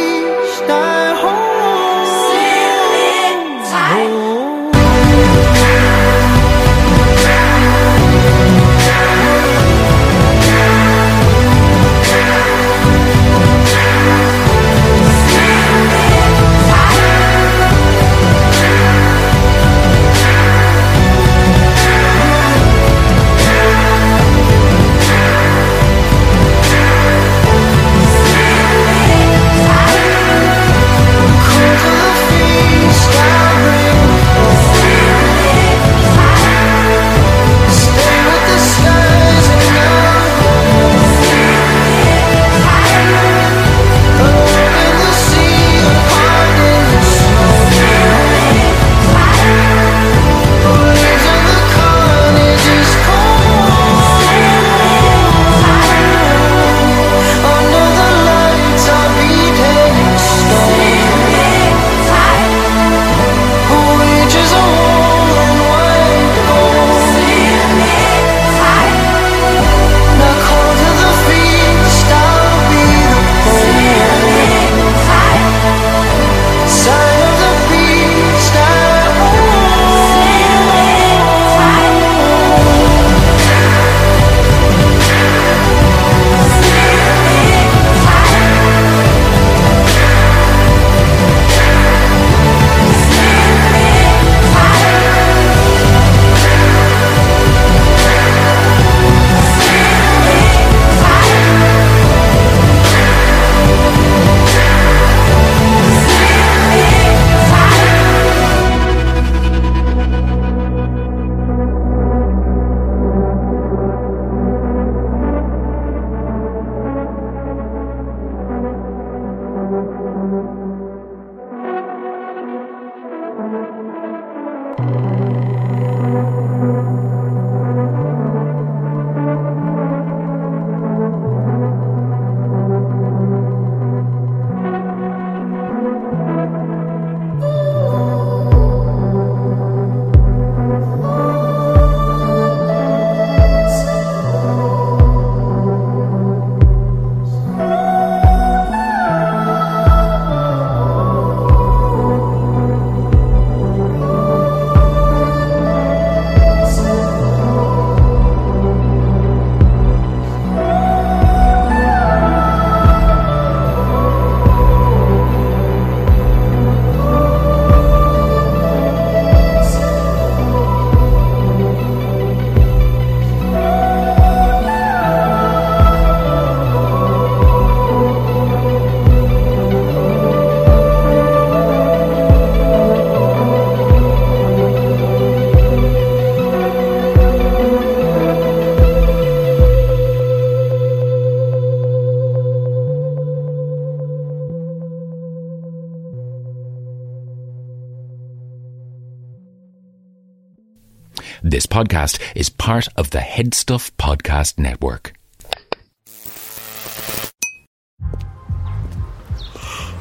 [202.02, 205.12] podcast is part of the HeadStuff Podcast Network.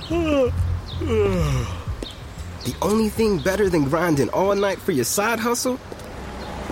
[0.09, 0.51] The
[2.81, 5.79] only thing better than grinding all night for your side hustle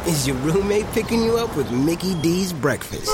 [0.05, 3.11] is your roommate picking you up with Mickey D's breakfast.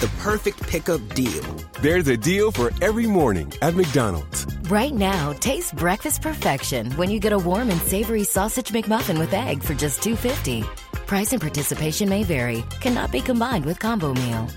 [0.00, 1.42] The perfect pickup deal.
[1.80, 4.35] There's a deal for every morning at McDonald's.
[4.68, 9.32] Right now, taste breakfast perfection when you get a warm and savory sausage McMuffin with
[9.32, 10.64] egg for just $2.50.
[11.06, 12.64] Price and participation may vary.
[12.80, 14.48] Cannot be combined with combo meal.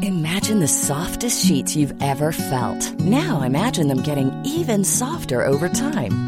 [0.00, 2.98] Imagine the softest sheets you've ever felt.
[2.98, 6.27] Now imagine them getting even softer over time.